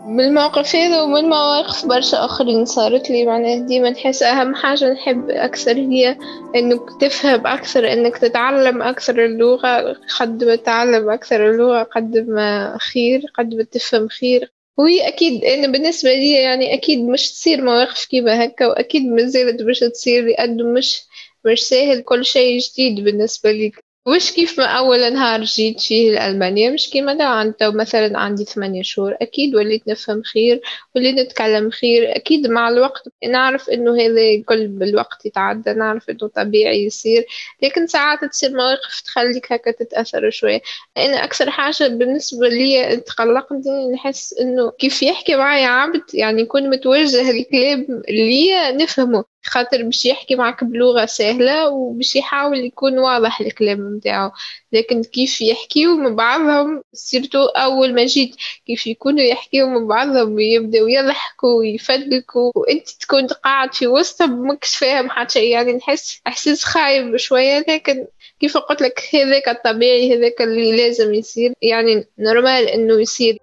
من 0.06 0.38
هذا 0.38 1.02
ومن 1.02 1.24
مواقف 1.24 1.86
برشا 1.86 2.24
آخرين 2.24 2.64
صارت 2.64 3.10
لي 3.10 3.26
معناه 3.26 3.58
ديما 3.58 3.90
نحس 3.90 4.22
أهم 4.22 4.54
حاجة 4.54 4.92
نحب 4.92 5.30
أكثر 5.30 5.72
هي 5.72 6.18
إنك 6.56 6.80
تفهم 7.00 7.46
أكثر 7.46 7.92
إنك 7.92 8.16
تتعلم 8.16 8.82
أكثر 8.82 9.24
اللغة 9.24 9.96
قد 10.20 10.44
ما 10.44 10.56
تتعلم 10.56 11.10
أكثر 11.10 11.50
اللغة 11.50 11.82
قد 11.82 12.26
ما 12.28 12.78
خير 12.78 13.22
قد 13.38 13.54
ما 13.54 13.62
تفهم 13.62 14.08
خير 14.08 14.59
وهي 14.78 15.08
أكيد 15.08 15.44
أنا 15.44 15.66
بالنسبة 15.72 16.10
لي 16.10 16.42
يعني 16.42 16.74
أكيد 16.74 16.98
مش 16.98 17.32
تصير 17.32 17.64
مواقف 17.64 18.04
كيما 18.04 18.44
هكا 18.44 18.66
وأكيد 18.66 19.02
مازالت 19.02 19.62
باش 19.62 19.80
تصير 19.80 20.24
لأنه 20.26 20.64
مش 20.74 21.00
مش 21.46 21.60
ساهل 21.60 22.02
كل 22.02 22.24
شيء 22.24 22.58
جديد 22.60 23.04
بالنسبة 23.04 23.50
لي. 23.52 23.72
مش 24.08 24.32
كيف 24.32 24.58
ما 24.60 24.64
أول 24.66 25.12
نهار 25.12 25.42
جيت 25.42 25.80
فيه 25.80 26.10
لألمانيا؟ 26.10 26.70
مش 26.70 26.90
كيما 26.90 27.14
دا 27.14 27.24
أنت 27.42 27.62
مثلا 27.62 28.18
عندي 28.18 28.44
ثمانية 28.44 28.82
شهور 28.82 29.16
أكيد 29.22 29.54
وليت 29.54 29.88
نفهم 29.88 30.22
خير 30.22 30.60
وليت 30.96 31.14
نتكلم 31.18 31.70
خير 31.70 32.16
أكيد 32.16 32.46
مع 32.46 32.68
الوقت 32.68 33.08
نعرف 33.28 33.70
إنه 33.70 33.92
هذا 34.00 34.42
كل 34.46 34.68
بالوقت 34.68 35.26
يتعدى 35.26 35.72
نعرف 35.72 36.10
إنه 36.10 36.28
طبيعي 36.34 36.84
يصير 36.84 37.24
لكن 37.62 37.86
ساعات 37.86 38.24
تصير 38.24 38.50
مواقف 38.50 39.00
تخليك 39.00 39.52
هكا 39.52 39.70
تتأثر 39.70 40.30
شوية 40.30 40.60
أنا 40.96 41.24
أكثر 41.24 41.50
حاجة 41.50 41.88
بالنسبة 41.88 42.48
لي 42.48 42.96
تقلقني 42.96 43.92
نحس 43.94 44.34
إنه 44.40 44.70
كيف 44.70 45.02
يحكي 45.02 45.36
معي 45.36 45.64
عبد 45.64 46.02
يعني 46.14 46.42
يكون 46.42 46.70
متوجه 46.70 47.30
الكلام 47.30 48.02
ليا 48.08 48.70
نفهمه. 48.72 49.24
خاطر 49.44 49.82
باش 49.82 50.06
يحكي 50.06 50.34
معك 50.34 50.64
بلغة 50.64 51.04
سهلة 51.06 51.68
وباش 51.68 52.16
يحاول 52.16 52.58
يكون 52.58 52.98
واضح 52.98 53.40
الكلام 53.40 53.78
متاعو. 53.80 54.30
لكن 54.72 55.02
كيف 55.02 55.40
يحكيو 55.40 55.96
من 55.96 56.16
بعضهم 56.16 56.82
surtout 56.92 57.44
أول 57.44 57.94
ما 57.94 58.06
جيت 58.06 58.36
كيف 58.66 58.86
يكونوا 58.86 59.20
يحكيو 59.22 59.66
من 59.68 59.88
بعضهم 59.88 60.34
ويبداو 60.34 60.88
يضحكوا 60.88 61.58
ويفدلكوا 61.58 62.52
وأنت 62.54 62.88
تكون 62.88 63.26
قاعد 63.26 63.74
في 63.74 63.86
وسطهم 63.86 64.46
ماكش 64.46 64.76
فاهم 64.76 65.10
حتى 65.10 65.32
شيء 65.32 65.50
يعني 65.50 65.72
نحس 65.72 66.20
إحساس 66.26 66.64
خايب 66.64 67.16
شوية. 67.16 67.64
لكن 67.68 68.06
كيف 68.40 68.56
قلت 68.56 68.82
لك 68.82 69.00
هذاك 69.14 69.48
الطبيعي 69.48 70.16
هذاك 70.16 70.42
اللي 70.42 70.76
لازم 70.76 71.14
يصير. 71.14 71.52
يعني 71.62 72.06
normal 72.18 72.68
إنه 72.68 73.00
يصير. 73.00 73.38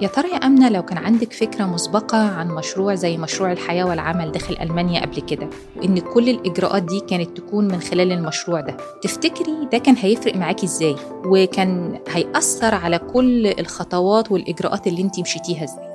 يا 0.00 0.08
ترى 0.08 0.28
يا 0.30 0.36
أمنة 0.36 0.68
لو 0.68 0.82
كان 0.82 0.98
عندك 0.98 1.32
فكرة 1.32 1.64
مسبقة 1.64 2.18
عن 2.18 2.48
مشروع 2.48 2.94
زي 2.94 3.16
مشروع 3.16 3.52
الحياة 3.52 3.84
والعمل 3.84 4.32
داخل 4.32 4.56
ألمانيا 4.60 5.00
قبل 5.00 5.20
كده 5.20 5.50
وإن 5.76 5.98
كل 5.98 6.28
الإجراءات 6.28 6.82
دي 6.82 7.00
كانت 7.00 7.36
تكون 7.36 7.64
من 7.68 7.80
خلال 7.80 8.12
المشروع 8.12 8.60
ده 8.60 8.76
تفتكري 9.02 9.68
ده 9.72 9.78
كان 9.78 9.96
هيفرق 9.96 10.36
معاكي 10.36 10.66
إزاي؟ 10.66 10.96
وكان 11.24 12.00
هيأثر 12.08 12.74
على 12.74 12.98
كل 12.98 13.46
الخطوات 13.46 14.32
والإجراءات 14.32 14.86
اللي 14.86 15.02
أنتي 15.02 15.22
مشيتيها 15.22 15.64
إزاي؟ 15.64 15.89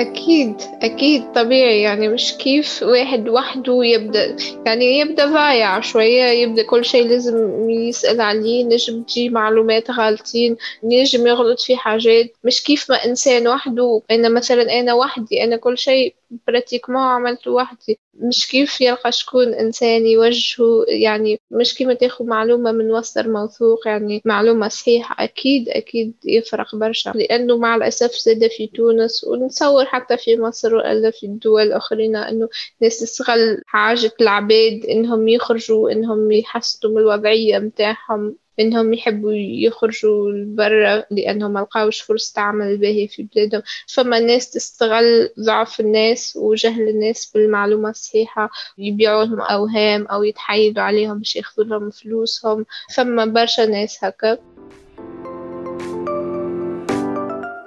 أكيد 0.00 0.56
أكيد 0.82 1.32
طبيعي. 1.32 1.82
يعني 1.82 2.08
مش 2.08 2.34
كيف 2.34 2.82
واحد 2.82 3.28
وحده 3.28 3.84
يبدأ 3.84 4.36
يعني 4.66 4.98
يبدأ 4.98 5.26
ضايع 5.26 5.80
شوية 5.80 6.24
يبدأ 6.24 6.62
كل 6.62 6.84
شيء 6.84 7.06
لازم 7.08 7.70
يسأل 7.70 8.20
عليه. 8.20 8.64
نجم 8.64 9.02
تجي 9.02 9.28
معلومات 9.28 9.90
غالطين 9.90 10.56
نجم 10.84 11.26
يغلط 11.26 11.60
في 11.60 11.76
حاجات. 11.76 12.36
مش 12.44 12.62
كيف 12.62 12.90
ما 12.90 13.04
إنسان 13.04 13.48
وحده 13.48 14.02
أنا 14.10 14.28
مثلا 14.28 14.80
أنا 14.80 14.94
وحدي 14.94 15.44
أنا 15.44 15.56
كل 15.56 15.78
شيء 15.78 16.14
براتيكمون 16.46 17.02
عملته 17.02 17.50
وحدي. 17.50 17.98
مش 18.14 18.48
كيف 18.48 18.80
يلقى 18.80 19.12
شكون 19.12 19.54
إنسان 19.54 20.06
يوجهه 20.06 20.84
يعني 20.88 21.40
مش 21.50 21.74
كيما 21.74 21.94
تاخد 21.94 22.26
معلومة 22.26 22.72
من 22.72 22.92
مصدر 22.92 23.28
موثوق 23.28 23.86
يعني 23.88 24.22
معلومة 24.24 24.68
صحيحة 24.68 25.24
أكيد 25.24 25.68
أكيد 25.68 26.14
يفرق 26.24 26.74
برشا. 26.74 27.10
لأنه 27.14 27.56
مع 27.58 27.76
الأسف 27.76 28.12
زاد 28.12 28.46
في 28.48 28.66
تونس 28.66 29.24
ونتصور 29.24 29.84
حتى 29.84 30.16
في 30.16 30.36
مصر 30.36 30.74
ولا 30.74 31.10
في 31.10 31.26
الدول 31.26 31.62
الآخرين 31.62 32.16
أنه 32.16 32.48
ناس 32.82 33.00
تستغل 33.00 33.62
حاجة 33.66 34.12
العباد 34.20 34.84
إنهم 34.88 35.28
يخرجوا 35.28 35.90
إنهم 35.92 36.32
يحسنوا 36.32 36.92
من 36.94 36.98
الوضعية 36.98 37.58
متاعهم. 37.58 38.36
إنهم 38.60 38.94
يحبوا 38.94 39.32
يخرجوا 39.34 40.30
لبرا 40.30 41.04
لأنهم 41.10 41.52
ملقاوش 41.52 42.00
فرصة 42.00 42.40
عمل 42.40 42.78
باهية 42.78 43.08
في 43.08 43.28
بلادهم. 43.34 43.62
فما 43.86 44.20
ناس 44.20 44.50
تستغل 44.50 45.30
ضعف 45.40 45.80
الناس 45.80 46.36
وجهل 46.36 46.88
الناس 46.88 47.30
بالمعلومة 47.34 47.90
الصحيحة 47.90 48.50
يبيعوا 48.78 49.24
لهم 49.24 49.40
أوهام 49.40 50.06
أو 50.06 50.22
يتحايلوا 50.22 50.82
عليهم 50.82 51.18
باش 51.18 51.36
ياخذوا 51.36 51.66
لهم 51.66 51.90
فلوسهم. 51.90 52.66
فما 52.94 53.24
برشا 53.24 53.62
ناس 53.62 54.04
هكا. 54.04 54.38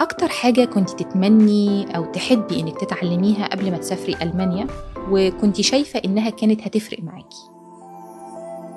أكتر 0.01 0.27
حاجة 0.27 0.65
كنت 0.65 0.89
تتمني 0.89 1.95
أو 1.95 2.06
تحبي 2.06 2.60
إنك 2.60 2.82
تتعلميها 2.82 3.47
قبل 3.47 3.71
ما 3.71 3.77
تسافري 3.77 4.15
ألمانيا 4.21 4.67
وكنت 5.12 5.62
شايفة 5.62 6.01
إنها 6.06 6.29
كانت 6.29 6.62
هتفرق 6.62 6.99
معاكي. 6.99 7.53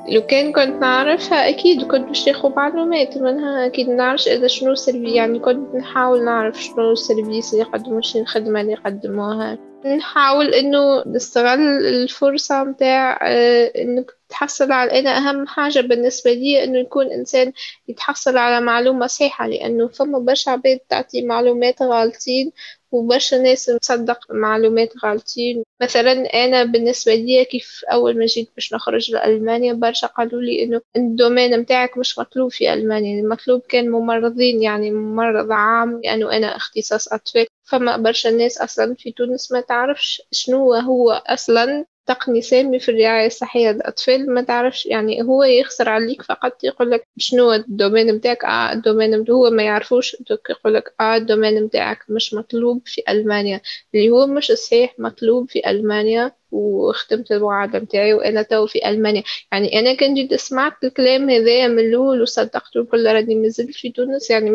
لو 0.09 0.23
كان 0.23 0.53
كنت 0.53 0.81
نعرفها 0.81 1.49
أكيد 1.49 1.83
كنت 1.83 2.09
باش 2.09 2.29
ناخد 2.29 2.57
معلومات 2.57 3.19
منها 3.19 3.67
أكيد 3.67 3.89
نعرفش 3.89 4.29
إذا 4.29 4.47
شنو 4.47 4.75
سلبي 4.75 5.15
يعني 5.15 5.39
كنت 5.39 5.75
نحاول 5.75 6.25
نعرف 6.25 6.63
شنو 6.63 6.93
السيرفيس 6.93 7.53
اللي 7.53 7.63
شنو 8.01 8.23
الخدمة 8.23 8.61
اللي 8.61 8.73
يقدموها. 8.73 9.59
نحاول 9.87 10.55
إنه 10.55 11.03
نستغل 11.07 11.61
الفرصة 11.87 12.65
متاع 12.65 13.19
آه، 13.23 13.73
إنك 13.79 14.11
تحصل 14.29 14.73
على 14.73 14.99
أنا 15.01 15.11
أهم 15.19 15.47
حاجة 15.47 15.81
بالنسبة 15.81 16.33
لي 16.33 16.65
إنه 16.65 16.79
يكون 16.79 17.13
إنسان 17.13 17.53
يتحصل 17.89 18.37
على 18.39 18.61
معلومة 18.65 19.07
صحيحة 19.07 19.47
لأنه 19.47 19.89
فما 19.89 20.19
برشا 20.19 20.51
عباد 20.51 20.79
تعطي 20.79 21.23
معلومات 21.23 21.83
غالطين 21.83 22.53
وبرشا 22.93 23.37
ناس 23.37 23.65
تصدق 23.67 24.19
معلومات 24.31 24.93
غالطين. 25.05 25.65
مثلا 25.83 26.13
أنا 26.45 26.65
بالنسبة 26.65 27.15
لي 27.15 27.45
كيف 27.45 27.81
أول 27.93 28.19
ما 28.19 28.27
جيت 28.27 28.51
باش 28.55 28.75
نخرج 28.75 29.11
لألمانيا 29.13 29.73
برشا 29.73 30.07
قالوا 30.07 30.41
لي 30.43 30.63
إنه 30.65 30.81
ال 30.97 31.05
domaine 31.05 31.61
متاعك 31.61 31.99
مش 31.99 32.19
مطلوب 32.19 32.51
في 32.51 32.73
ألمانيا 32.73 33.21
المطلوب 33.23 33.61
كان 33.69 33.91
ممرضين 33.91 34.63
يعني 34.63 34.91
ممرض 34.91 35.53
عام 35.53 36.01
لأنه 36.05 36.33
أنا 36.37 36.57
اختصاص 36.57 37.13
أطفال. 37.13 37.47
فما 37.67 37.97
برشا 37.97 38.29
ناس 38.29 38.59
أصلا 38.59 38.95
في 38.95 39.13
تونس 39.13 39.53
ما 39.53 39.61
تعرفش 39.61 40.23
شنو 40.33 40.75
هو 40.75 41.11
أصلا 41.11 41.87
تقني 42.07 42.43
سامي 42.43 42.79
في 42.81 42.91
الرعاية 42.91 43.27
الصحية. 43.27 43.71
للأطفال 43.71 44.35
ما 44.35 44.43
تعرفش 44.43 44.87
يعني 44.87 45.23
هو 45.23 45.45
يخسر 45.45 45.89
عليك 45.89 46.23
فقط 46.23 46.65
يقول 46.65 46.91
لك 46.91 47.07
شنو 47.19 47.53
ال 47.53 47.61
domaine 47.61 48.15
متاعك. 48.15 48.45
آه 48.45 48.73
ال 48.73 48.80
domaine 48.80 49.31
هو 49.31 49.51
ما 49.51 49.63
يعرفوش. 49.63 50.17
يقول 50.51 50.75
لك 50.75 50.95
آه 51.01 51.17
ال 51.17 51.22
domaine 51.23 51.63
متاعك 51.65 51.99
مش 52.09 52.35
مطلوب 52.35 52.83
في 52.87 53.03
ألمانيا. 53.09 53.61
اللي 53.95 54.11
هو 54.11 54.27
مش 54.27 54.47
صحيح 54.53 54.95
مطلوب 54.99 55.51
في 55.51 55.71
ألمانيا 55.71 56.33
وختمت 56.51 57.33
المعادلة 57.33 57.81
متاعي 57.81 58.15
وأنا 58.15 58.43
تو 58.43 58.67
في 58.67 58.89
ألمانيا. 58.89 59.23
يعني 59.53 59.81
أنا 59.81 59.95
كان 59.95 60.15
جيت 60.15 60.35
سمعت 60.35 60.85
الكلام 60.85 61.31
هذايا 61.31 61.69
من 61.69 61.79
الأول 61.79 62.23
وصدقته 62.23 62.85
كل 62.85 63.07
راني 63.07 63.35
مازلت 63.35 63.75
في 63.77 63.91
تونس. 63.91 64.31
يعني 64.31 64.51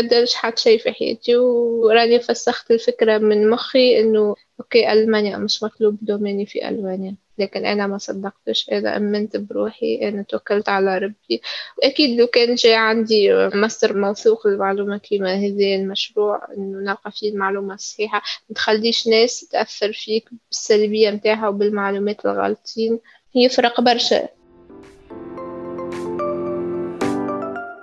تبدلش 0.00 0.34
حتى 0.34 0.62
شي 0.62 0.78
في 0.78 0.92
حياتي 0.92 1.36
وراني 1.36 2.20
فسخت 2.20 2.70
الفكرة 2.70 3.18
من 3.18 3.50
مخي 3.50 4.00
إنه 4.00 4.34
okay 4.60 4.92
ألمانيا 4.92 5.36
مش 5.36 5.62
مطلوب 5.62 5.98
domaine 6.02 6.40
ي 6.40 6.46
في 6.46 6.68
ألمانيا. 6.68 7.16
لكن 7.38 7.66
أنا 7.66 7.86
ما 7.86 7.98
صدقتش 7.98 8.70
أنا 8.70 8.96
أمنت 8.96 9.36
بروحي 9.36 10.08
أنا 10.08 10.22
توكلت 10.22 10.68
على 10.68 10.98
ربي. 10.98 11.42
وأكيد 11.78 12.20
لو 12.20 12.26
كان 12.26 12.54
جاي 12.54 12.74
عندي 12.74 13.34
مصدر 13.54 13.98
موثوق 13.98 14.46
للمعلومة 14.46 14.98
كيما 14.98 15.34
هذا 15.34 15.74
المشروع 15.74 16.48
إنه 16.56 16.78
نلقى 16.78 17.10
فيه 17.12 17.30
المعلومة 17.30 17.74
الصحيحة 17.74 18.22
متخليش 18.50 19.08
ناس 19.08 19.48
تأثر 19.48 19.92
فيك 19.92 20.24
بالسلبية 20.48 21.10
متاعها 21.10 21.48
وبالمعلومات 21.48 22.26
الغالطين 22.26 23.00
يفرق 23.34 23.80
برشا. 23.80 24.28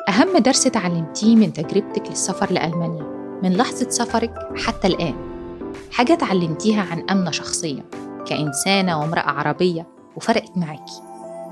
أهم 0.09 0.37
درس 0.37 0.63
تعلمتيه 0.63 1.35
من 1.35 1.53
تجربتك 1.53 2.09
للسفر 2.09 2.51
لألمانيا 2.51 3.03
من 3.43 3.57
لحظة 3.57 3.89
سفرك 3.89 4.33
حتى 4.65 4.87
الآن. 4.87 5.13
حاجة 5.91 6.13
تعلمتيها 6.13 6.81
عن 6.91 7.09
أمنة 7.09 7.31
شخصية 7.31 7.81
كإنسانة 8.27 8.99
وامرأة 9.01 9.29
عربية 9.29 9.87
وفرقت 10.15 10.51
معاكي 10.57 11.01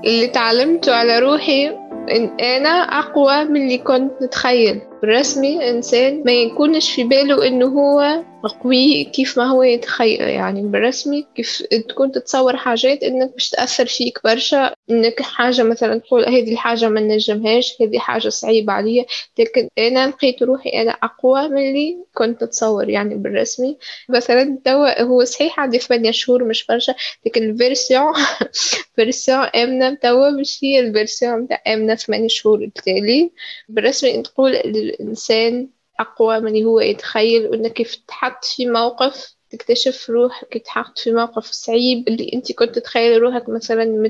اللي 0.04 0.26
تعلمته 0.26 0.94
على 0.94 1.18
روحي 1.18 1.68
إن 2.10 2.40
أنا 2.40 2.68
أقوى 2.68 3.44
من 3.44 3.56
اللي 3.62 3.78
كنت 3.78 4.12
نتخيل 4.22 4.80
بالرسمي 5.02 5.70
إنسان 5.70 6.22
ما 6.24 6.32
يكونش 6.32 6.90
في 6.94 7.04
باله 7.04 7.46
إنه 7.46 7.66
هو 7.66 8.24
قوي 8.48 9.04
كيف 9.04 9.38
ما 9.38 9.44
هو 9.44 9.62
يتخيل 9.62 10.20
يعني 10.20 10.62
بالرسمي 10.62 11.26
كيف 11.36 11.62
تكون 11.88 12.12
تتصور 12.12 12.56
حاجات 12.56 13.02
إنك 13.02 13.32
باش 13.32 13.50
تأثر 13.50 13.86
فيك 13.86 14.18
برشا 14.24 14.74
إنك 14.90 15.22
حاجة 15.22 15.62
مثلا 15.62 15.98
تقول 15.98 16.24
هذه 16.24 16.52
الحاجة 16.52 16.88
ما 16.88 17.00
نجمهاش 17.00 17.76
هذه 17.82 17.98
حاجة 17.98 18.28
صعيبة 18.28 18.72
عليا 18.72 19.04
لكن 19.38 19.68
أنا 19.78 20.08
لقيت 20.08 20.42
روحي 20.42 20.70
أنا 20.70 20.90
أقوى 20.90 21.48
من 21.48 21.68
اللي 21.68 21.96
كنت 22.14 22.44
نتصور 22.44 22.88
يعني 22.88 23.14
بالرسمي. 23.14 23.76
مثلا 24.08 24.58
توا 24.64 25.02
هو 25.02 25.24
صحيح 25.24 25.60
عندي 25.60 25.78
ثمانية 25.78 26.10
شهور 26.10 26.44
مش 26.44 26.66
برشا 26.66 26.94
لكن 27.26 27.42
ال 27.50 27.58
version 27.58 28.12
version 28.96 29.38
آمنة 29.38 29.94
توا 29.94 30.30
مش 30.30 30.58
هي 30.62 30.80
ال 30.80 30.88
version 30.88 31.40
متاع 31.40 31.62
آمنة 31.66 31.94
ثمانية 31.94 32.28
شهور 32.28 32.58
التالي. 32.62 33.30
بالرسمي 33.68 34.22
تقول 34.22 34.56
الإنسان 34.90 35.68
أقوى 36.00 36.40
من 36.40 36.64
هو 36.64 36.80
يتخيل 36.80 37.46
وإنك 37.46 37.72
كيف 37.72 37.94
تحط 37.94 38.44
في 38.44 38.66
موقف 38.66 39.34
تكتشف 39.50 40.10
روحك 40.10 40.62
تحط 40.64 40.98
في 40.98 41.12
موقف 41.12 41.44
صعيب 41.44 42.08
اللي 42.08 42.30
أنت 42.34 42.52
كنت 42.52 42.74
تتخيل 42.74 43.22
روحك 43.22 43.48
مثلا 43.48 43.84
ما 43.84 44.08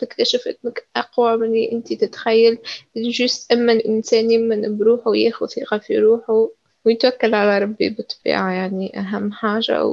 تكتشف 0.00 0.48
أنك 0.48 0.88
أقوى 0.96 1.36
من 1.36 1.46
اللي 1.46 1.72
أنت 1.72 1.92
تتخيل. 1.92 2.58
juste 2.96 3.52
أما 3.52 3.72
الإنسان 3.72 4.30
يأمن 4.30 4.78
بروحه 4.78 5.10
وياخذ 5.10 5.46
ثقة 5.46 5.78
في 5.78 5.98
روحه. 5.98 6.48
ويتوكل 6.84 7.34
على 7.34 7.58
ربي 7.58 7.88
بالطبيعة 7.88 8.52
يعني 8.52 8.98
أهم 8.98 9.32
حاجة 9.32 9.84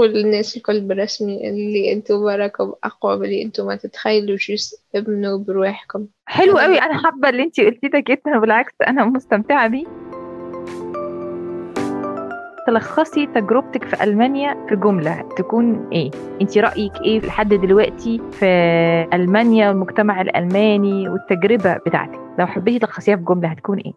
وتقول 0.00 0.12
للناس 0.12 0.56
الكل 0.56 0.80
بالرسمي 0.80 1.48
اللي 1.50 1.92
أنتم 1.92 2.14
وراكم 2.14 2.72
أقوى 2.84 3.16
من 3.16 3.24
اللي 3.24 3.42
أنتم 3.42 3.66
ما 3.66 3.76
تتخيلوا 3.76 4.36
جوست 4.36 4.84
ابنوا 4.94 5.38
بروحكم 5.38 6.06
حلو 6.26 6.58
قوي 6.58 6.78
أنا 6.78 7.02
حابة 7.02 7.28
اللي 7.28 7.42
انت 7.42 7.60
قلتيه 7.60 7.88
ده 7.88 7.98
جدا 7.98 8.38
بالعكس 8.38 8.74
أنا 8.88 9.04
مستمتعة 9.04 9.68
بيه 9.68 9.84
تلخصي 12.66 13.26
تجربتك 13.26 13.84
في 13.84 14.04
ألمانيا 14.04 14.66
في 14.68 14.76
جملة 14.76 15.28
تكون 15.36 15.88
إيه؟ 15.92 16.10
أنت 16.40 16.58
رأيك 16.58 16.92
إيه 17.00 17.20
لحد 17.20 17.48
دلوقتي 17.54 18.20
في 18.32 18.46
ألمانيا 19.14 19.68
والمجتمع 19.68 20.20
الألماني 20.20 21.08
والتجربة 21.08 21.76
بتاعتك؟ 21.86 22.20
لو 22.38 22.46
حبيتي 22.46 22.78
تلخصيها 22.78 23.16
في 23.16 23.22
جملة 23.22 23.48
هتكون 23.48 23.78
إيه؟ 23.78 23.92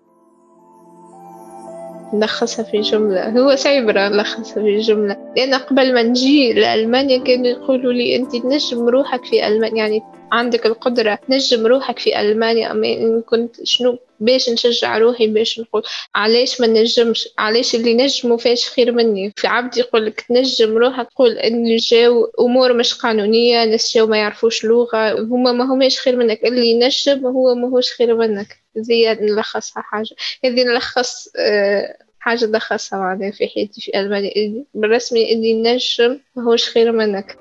نلخصها 2.14 2.64
في 2.64 2.82
جملة. 2.82 3.30
هو 3.30 3.56
صعب 3.56 3.90
نلخصها 3.90 4.64
في 4.64 4.78
جملة. 4.78 5.34
لأن 5.38 5.54
قبل 5.54 5.94
ما 5.94 6.04
نجي 6.04 6.54
لألمانيا 6.54 7.18
كانوا 7.18 7.48
يقولوا 7.48 7.94
لي 7.94 8.16
أنت 8.16 8.36
تنجم 8.36 8.88
روحك 8.90 9.26
في 9.26 9.48
ألمانيا. 9.48 9.78
يعني 9.78 10.02
عندك 10.32 10.66
القدرة 10.66 11.20
تنجم 11.28 11.68
روحك 11.68 12.00
في 12.00 12.22
ألمانيا. 12.22 12.72
أما 12.72 13.22
كنت 13.22 13.56
شنو 13.64 13.98
باش 14.20 14.50
نشجع 14.50 14.98
روحي 14.98 15.28
باش 15.28 15.60
نقول 15.60 15.84
علاش 16.16 16.62
ما 16.62 16.68
نجمش 16.68 17.30
علاش 17.38 17.76
اللي 17.76 17.94
نجموا 17.94 18.38
فاش 18.38 18.70
خير 18.70 18.92
مني؟ 18.92 19.34
في 19.36 19.48
عبد 19.48 19.78
يقول 19.78 20.06
لك 20.06 20.22
تنجم 20.22 20.78
روحك 20.78 21.10
تقول 21.10 21.32
ان 21.32 21.76
جاو 21.76 22.26
أمور 22.40 22.74
مش 22.74 22.94
قانونية 22.94 23.66
ناس 23.66 23.94
جاو 23.96 24.08
ما 24.08 24.18
يعرفوش 24.18 24.66
لغة 24.66 25.22
هما 25.22 25.52
ما 25.52 25.74
هماش 25.74 26.00
خير 26.00 26.16
منك. 26.16 26.46
اللي 26.46 26.68
ينجم 26.68 27.26
هو 27.26 27.56
ما 27.56 27.68
هوش 27.68 27.92
خير 27.94 28.16
منك. 28.16 28.59
زي 28.78 29.18
نلخصها 29.22 29.84
حاجة. 29.84 30.16
هذه 30.46 30.64
نلخص 30.64 31.28
أه 31.38 31.98
حاجة 32.20 32.46
لخصها 32.46 33.00
معناها 33.00 33.32
في 33.32 33.48
حياتي 33.48 33.82
في 33.82 34.00
ألمانيا 34.00 34.66
بالرسمي 34.74 35.34
اللي 35.34 35.54
نجم 35.64 36.20
ما 36.36 36.44
هوش 36.44 36.70
خير 36.70 36.92
منك. 36.92 37.38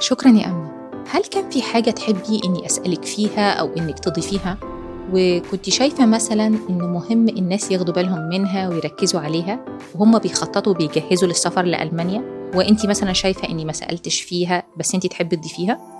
شكرا 0.00 0.30
يا 0.30 0.46
أمنة 0.46 0.70
هل 1.08 1.24
كان 1.24 1.50
في 1.50 1.62
حاجة 1.62 1.90
تحبي 1.90 2.40
إني 2.44 2.66
أسألك 2.66 3.04
فيها 3.04 3.52
أو 3.52 3.76
إنك 3.76 3.98
تضيفيها؟ 3.98 4.69
وكنت 5.12 5.70
شايفة 5.70 6.06
مثلا 6.06 6.46
إنه 6.46 6.86
مهم 6.86 7.28
الناس 7.28 7.70
ياخدوا 7.70 7.94
بالهم 7.94 8.28
منها 8.28 8.68
ويركزوا 8.68 9.20
عليها 9.20 9.64
وهم 9.94 10.18
بيخططوا 10.18 10.72
وبيجهزوا 10.72 11.28
للسفر 11.28 11.62
لألمانيا 11.62 12.50
وإنتي 12.54 12.86
مثلا 12.88 13.12
شايفة 13.12 13.48
إني 13.48 13.64
ما 13.64 13.72
سألتش 13.72 14.20
فيها 14.20 14.62
بس 14.76 14.94
إنتي 14.94 15.08
تحبي 15.08 15.36
تضيفيها؟ 15.36 15.99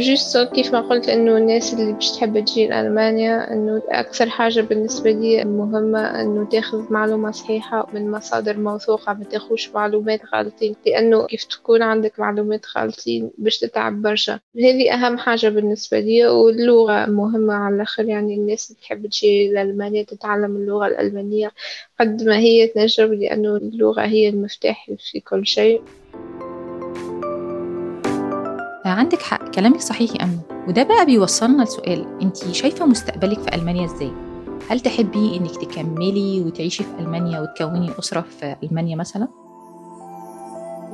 جست 0.00 0.38
كيف 0.54 0.72
ما 0.72 0.80
قلت 0.80 1.08
إنه 1.08 1.36
الناس 1.36 1.74
اللي 1.74 1.92
باش 1.92 2.12
تحب 2.12 2.44
تجي 2.44 2.66
لألمانيا 2.66 3.52
إنه 3.52 3.82
أكثر 3.88 4.28
حاجة 4.30 4.60
بالنسبة 4.60 5.10
لي 5.10 5.44
مهمة 5.44 6.20
إنه 6.20 6.48
تاخذ 6.48 6.92
معلومة 6.92 7.30
صحيحة 7.30 7.88
من 7.94 8.10
مصادر 8.10 8.58
موثوقة 8.58 9.12
ما 9.12 9.24
تاخذش 9.24 9.70
معلومات 9.74 10.20
غالطين 10.34 10.74
لأنه 10.86 11.26
كيف 11.26 11.44
تكون 11.44 11.82
عندك 11.82 12.20
معلومات 12.20 12.66
غالطين 12.76 13.30
باش 13.38 13.58
تتعب 13.58 14.02
برشا. 14.02 14.40
هذه 14.56 14.94
أهم 14.94 15.18
حاجة 15.18 15.48
بالنسبة 15.48 16.00
لي 16.00 16.26
واللغة 16.26 17.06
مهمة 17.06 17.54
على 17.54 17.74
الآخر 17.74 18.04
يعني 18.04 18.34
الناس 18.34 18.70
اللي 18.70 18.80
تحب 18.82 19.06
تجي 19.06 19.48
لألمانيا 19.52 20.02
تتعلم 20.02 20.56
اللغة 20.56 20.86
الألمانية 20.86 21.52
قد 22.00 22.22
ما 22.22 22.38
هي 22.38 22.66
تنجم 22.66 23.14
لأنه 23.14 23.56
اللغة 23.56 24.02
هي 24.02 24.28
المفتاح 24.28 24.90
في 24.98 25.20
كل 25.20 25.46
شيء. 25.46 25.82
عندك 28.90 29.22
حق 29.22 29.50
كلامك 29.50 29.80
صحيح 29.80 30.10
يا 30.10 30.22
أمنة 30.22 30.40
وده 30.68 30.82
بقى 30.82 31.06
بيوصلنا 31.06 31.62
لسؤال 31.62 32.06
انت 32.22 32.36
شايفة 32.36 32.86
مستقبلك 32.86 33.40
في 33.40 33.54
ألمانيا 33.54 33.84
إزاي؟ 33.84 34.12
هل 34.68 34.80
تحبي 34.80 35.36
إنك 35.36 35.56
تكملي 35.56 36.40
وتعيشي 36.40 36.84
في 36.84 36.90
ألمانيا 36.98 37.40
وتكوني 37.40 37.90
أسرة 37.98 38.20
في 38.40 38.56
ألمانيا 38.62 38.96
مثلا؟ 38.96 39.28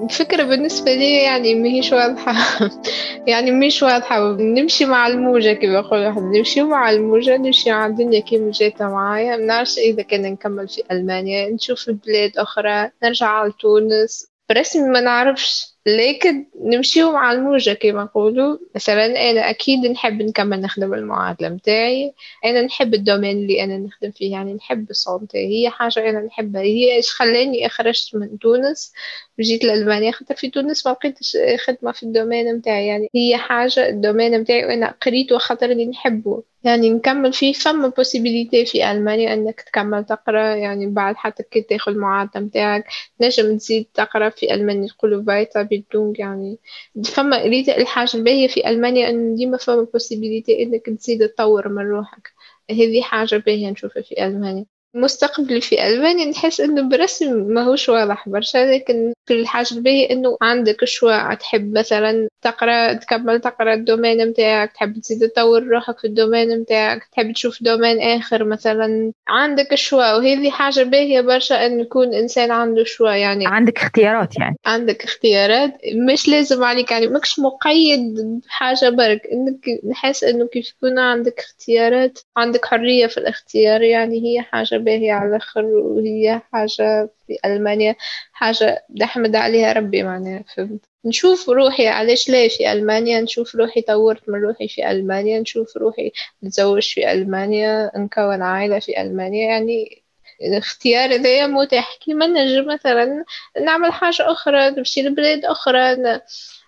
الفكرة 0.03 0.43
بالنسبة 0.43 0.95
لي 0.95 1.23
يعني 1.23 1.55
مهيش 1.55 1.93
واضحة. 1.93 2.35
يعني 3.31 3.51
مش 3.51 3.83
واضحة. 3.83 4.33
نمشي 4.33 4.85
مع 4.85 5.07
الموجة 5.07 5.49
يقول 5.49 5.77
واحد 5.77 6.23
نمشي 6.23 6.63
مع 6.63 6.91
الموجة 6.91 7.37
نمشي 7.37 7.71
مع 7.71 7.87
الدنيا 7.87 8.21
كيما 8.21 8.51
جاتها 8.51 8.89
معايا. 8.89 9.37
منعرفش 9.37 9.79
إذا 9.79 10.03
كان 10.03 10.23
نكمل 10.23 10.69
في 10.69 10.83
ألمانيا. 10.91 11.51
نشوف 11.51 11.91
بلاد 11.91 12.39
أخرى. 12.39 12.91
نرجع 13.05 13.27
على 13.27 13.53
تونس. 13.61 14.27
برسمي 14.51 14.89
ما 14.89 15.01
نعرفش. 15.01 15.70
لكن 15.87 16.47
نمشيو 16.65 17.13
مع 17.13 17.33
الموجة 17.33 17.73
كما 17.73 18.05
نقولوا. 18.05 18.59
مثلا 18.75 19.31
أنا 19.31 19.51
أكيد 19.51 19.79
نحب 19.87 20.23
نكمل 20.23 20.61
نخدم 20.61 20.95
المعادلة 20.95 21.49
متاعي. 21.49 22.15
أنا 22.45 22.63
نحب 22.63 22.95
ال 22.95 23.00
domaine 23.00 23.37
اللي 23.39 23.65
أنا 23.65 23.79
نخدم 23.79 24.11
فيه 24.11 24.33
يعني 24.33 24.55
نحب 24.55 24.91
الصنعة. 24.91 25.37
هي 25.37 25.71
حاجة 25.71 26.11
أنا 26.11 26.21
نحبها. 26.21 26.63
هي 26.63 26.97
إيش 26.97 27.11
خلاني 27.11 27.69
خرجت 27.69 28.15
من 28.17 28.39
تونس؟ 28.39 28.93
وجيت 29.41 29.65
لألمانيا 29.65 30.11
خاطر 30.13 30.35
في 30.35 30.51
تونس 30.51 30.87
ما 30.87 30.93
لقيتش 30.93 31.37
خدمة 31.67 31.93
في 31.93 32.03
ال 32.03 32.09
domaine 32.09 32.55
متاعي. 32.57 32.87
يعني 32.87 33.09
هي 33.15 33.37
حاجة 33.37 33.89
ال 33.89 33.95
domaine 33.95 34.41
متاعي 34.41 34.65
وأنا 34.67 34.95
قريته 35.03 35.39
خاطر 35.39 35.71
اللي 35.71 35.87
نحبه. 35.87 36.43
يعني 36.65 36.91
نكمل 36.91 37.33
فيه 37.33 37.53
فما 37.53 37.89
possibilité 37.89 38.67
في 38.67 38.91
ألمانيا 38.91 39.35
أنك 39.35 39.61
تكمل 39.61 40.05
تقرأ. 40.05 40.55
يعني 40.57 40.87
بعد 40.87 41.17
حتى 41.17 41.43
كي 41.43 41.61
تاخذ 41.63 41.93
المعادلة 41.93 42.43
متاعك 42.43 42.85
نجم 43.21 43.57
تزيد 43.57 43.87
تقرأ 43.95 44.29
في 44.29 44.55
ألمانيا 44.55 44.89
يقولوا 44.89 45.23
Weiterbildung 45.25 46.19
يعني 46.19 46.59
فما 47.05 47.45
الحاجة 47.69 48.17
الباهية 48.17 48.49
في 48.49 48.69
ألمانيا 48.69 49.11
أن 49.11 49.35
ديما 49.35 49.57
فما 49.57 49.83
possibilité 49.93 50.63
أنك 50.63 50.87
تزيد 50.87 51.29
تطور 51.29 51.69
من 51.69 51.83
روحك. 51.83 52.33
هذه 52.71 53.03
حاجة 53.03 53.37
باهية 53.37 53.71
نشوفها 53.71 54.03
في 54.03 54.27
ألمانيا. 54.27 54.80
مستقبلي 54.95 55.61
في 55.61 55.87
ألمانيا 55.87 56.25
نحس 56.31 56.61
إنه 56.61 56.89
برسم 56.89 57.33
ماهوش 57.43 57.89
واضح. 57.89 58.29
برشا 58.29 58.59
لكن 58.59 59.13
في 59.27 59.35
الحاجة 59.35 59.75
الباهية 59.75 60.11
إنه 60.11 60.37
عندك 60.43 60.85
choix 60.85 61.35
تحب 61.35 61.79
مثلا 61.79 62.29
تقرأ 62.43 62.93
تكمل 62.93 63.41
تقرأ 63.41 63.75
ال 63.75 63.81
domaine 63.81 64.29
متاعك 64.29 64.73
تحب 64.73 65.01
تزيد 65.01 65.29
تطور 65.29 65.63
روحك 65.63 65.99
في 65.99 66.07
ال 66.07 66.13
domaine 66.13 66.61
متاعك 66.61 67.05
تحب 67.13 67.33
تشوف 67.33 67.63
domaine 67.63 68.01
آخر 68.01 68.45
مثلا. 68.45 69.13
عندك 69.29 69.75
choix 69.75 70.13
وهذه 70.15 70.51
حاجة 70.51 70.83
باهية 70.83 71.21
برشا 71.21 71.67
إن 71.67 71.81
يكون 71.81 72.15
إنسان 72.15 72.51
عنده 72.51 72.85
choix 72.85 73.11
يعني 73.11 73.45
عندك 73.47 73.79
اختيارات 73.79 74.39
يعني. 74.39 74.57
عندك 74.67 75.05
اختيارات. 75.05 75.75
مش 76.13 76.29
لازم 76.29 76.65
عليك 76.65 76.91
يعني 76.91 77.07
ماكش 77.07 77.39
مقيد 77.39 78.15
بحاجة 78.47 78.89
برك. 78.89 79.23
إنك 79.33 79.65
نحس 79.91 80.25
إنه 80.25 80.47
كيف 80.47 80.69
يكون 80.71 80.99
عندك 80.99 81.39
اختيارات 81.39 82.19
عندك 82.37 82.65
حرية 82.65 83.07
في 83.07 83.19
الاختيار 83.19 83.83
يعني 83.83 84.23
هي 84.25 84.43
حاجة 84.43 84.80
باهية 84.81 85.13
على 85.13 85.29
الآخر 85.29 85.65
وهي 85.65 86.41
حاجة 86.53 87.11
في 87.27 87.39
ألمانيا 87.45 87.97
حاجة 88.33 88.85
نحمد 89.01 89.37
عليها 89.37 89.73
ربي 89.73 90.03
معناها 90.03 90.45
فهمت؟ 90.57 90.81
نشوف 91.05 91.49
روحي 91.49 91.89
علاش 91.89 92.29
لا 92.31 92.49
في 92.49 92.73
ألمانيا؟ 92.73 93.21
نشوف 93.21 93.55
روحي 93.55 93.81
طورت 93.81 94.29
من 94.29 94.41
روحي 94.43 94.69
في 94.69 94.91
ألمانيا 94.91 95.41
نشوف 95.41 95.77
روحي 95.77 96.13
نتزوج 96.45 96.83
في 96.83 97.13
ألمانيا 97.13 97.91
نكون 97.97 98.43
عائلة 98.43 98.79
في 98.79 99.01
ألمانيا 99.03 99.49
يعني 99.49 100.03
الاختيار 100.43 101.15
هذايا 101.15 101.47
متاح. 101.47 101.99
كيما 102.01 102.27
نجم 102.27 102.67
مثلا 102.73 103.25
نعمل 103.61 103.93
حاجة 103.93 104.33
أخرى 104.33 104.71
نمشي 104.71 105.03
لبلاد 105.03 105.45
أخرى 105.45 105.97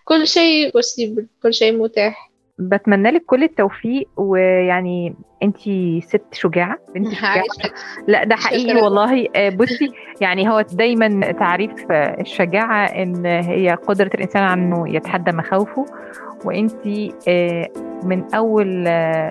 كل 0.05 0.29
شيء 0.29 0.71
بوسيبل 0.71 1.27
كل 1.43 1.55
شيء 1.55 1.73
متاح. 1.73 2.32
بتمنى 2.59 3.11
لك 3.11 3.25
كل 3.27 3.43
التوفيق 3.43 4.09
ويعني 4.17 5.15
انت 5.43 5.57
ست 6.05 6.23
شجاعة 6.33 6.79
بنت 6.95 7.13
شجاعة. 7.15 7.43
لا 8.07 8.25
ده 8.25 8.37
حقيقي 8.37 8.83
والله. 8.83 9.29
بصي 9.57 9.93
يعني 10.21 10.51
هو 10.51 10.61
دايما 10.61 11.33
تعريف 11.33 11.73
الشجاعة 11.93 12.85
إن 12.87 13.27
هي 13.27 13.71
قدرة 13.87 14.11
الإنسان 14.15 14.43
إنه 14.43 14.95
يتحدى 14.97 15.33
مخاوفه. 15.33 15.87
وإنت 16.45 16.87
من 18.05 18.35
أول 18.35 18.85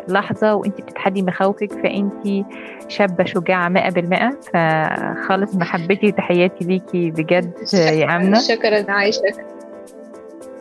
لحظة 0.07 0.55
وإنت 0.55 0.81
بتتحدي 0.81 1.21
مخاوفك 1.21 1.71
فإنت 1.73 2.45
شابة 2.87 3.23
شجاعة 3.23 3.69
100% 3.69 4.35
فخالص 4.53 5.55
محبتي 5.55 6.07
وتحياتي 6.07 6.65
ليكي 6.65 7.11
بجد 7.11 7.53
يا 7.73 8.15
أمنة. 8.15 8.39
شكرا 8.39 8.91
عايشة. 8.91 9.21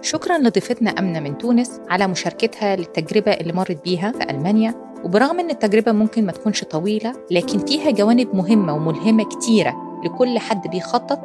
شكرا 0.03 0.39
لضيفتنا 0.39 0.91
أمنة 0.91 1.21
من 1.21 1.39
تونس 1.39 1.81
على 1.89 2.07
مشاركتها 2.07 2.77
للتجربة 2.77 3.33
اللي 3.33 3.53
مرت 3.53 3.85
بيها 3.85 4.13
في 4.13 4.31
ألمانيا. 4.31 4.75
وبرغم 5.05 5.41
أن 5.41 5.51
التجربة 5.51 5.93
ممكن 5.93 6.27
ما 6.27 6.33
تكونش 6.33 6.65
طويلة 6.65 7.13
لكن 7.31 7.59
فيها 7.59 7.91
جوانب 7.91 8.35
مهمة 8.35 8.75
وملهمة 8.75 9.25
كتيرة 9.25 10.01
لكل 10.05 10.39
حد 10.39 10.69
بيخطط 10.69 11.21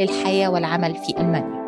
للحياة 0.00 0.48
والعمل 0.50 0.94
في 0.94 1.20
ألمانيا. 1.20 1.59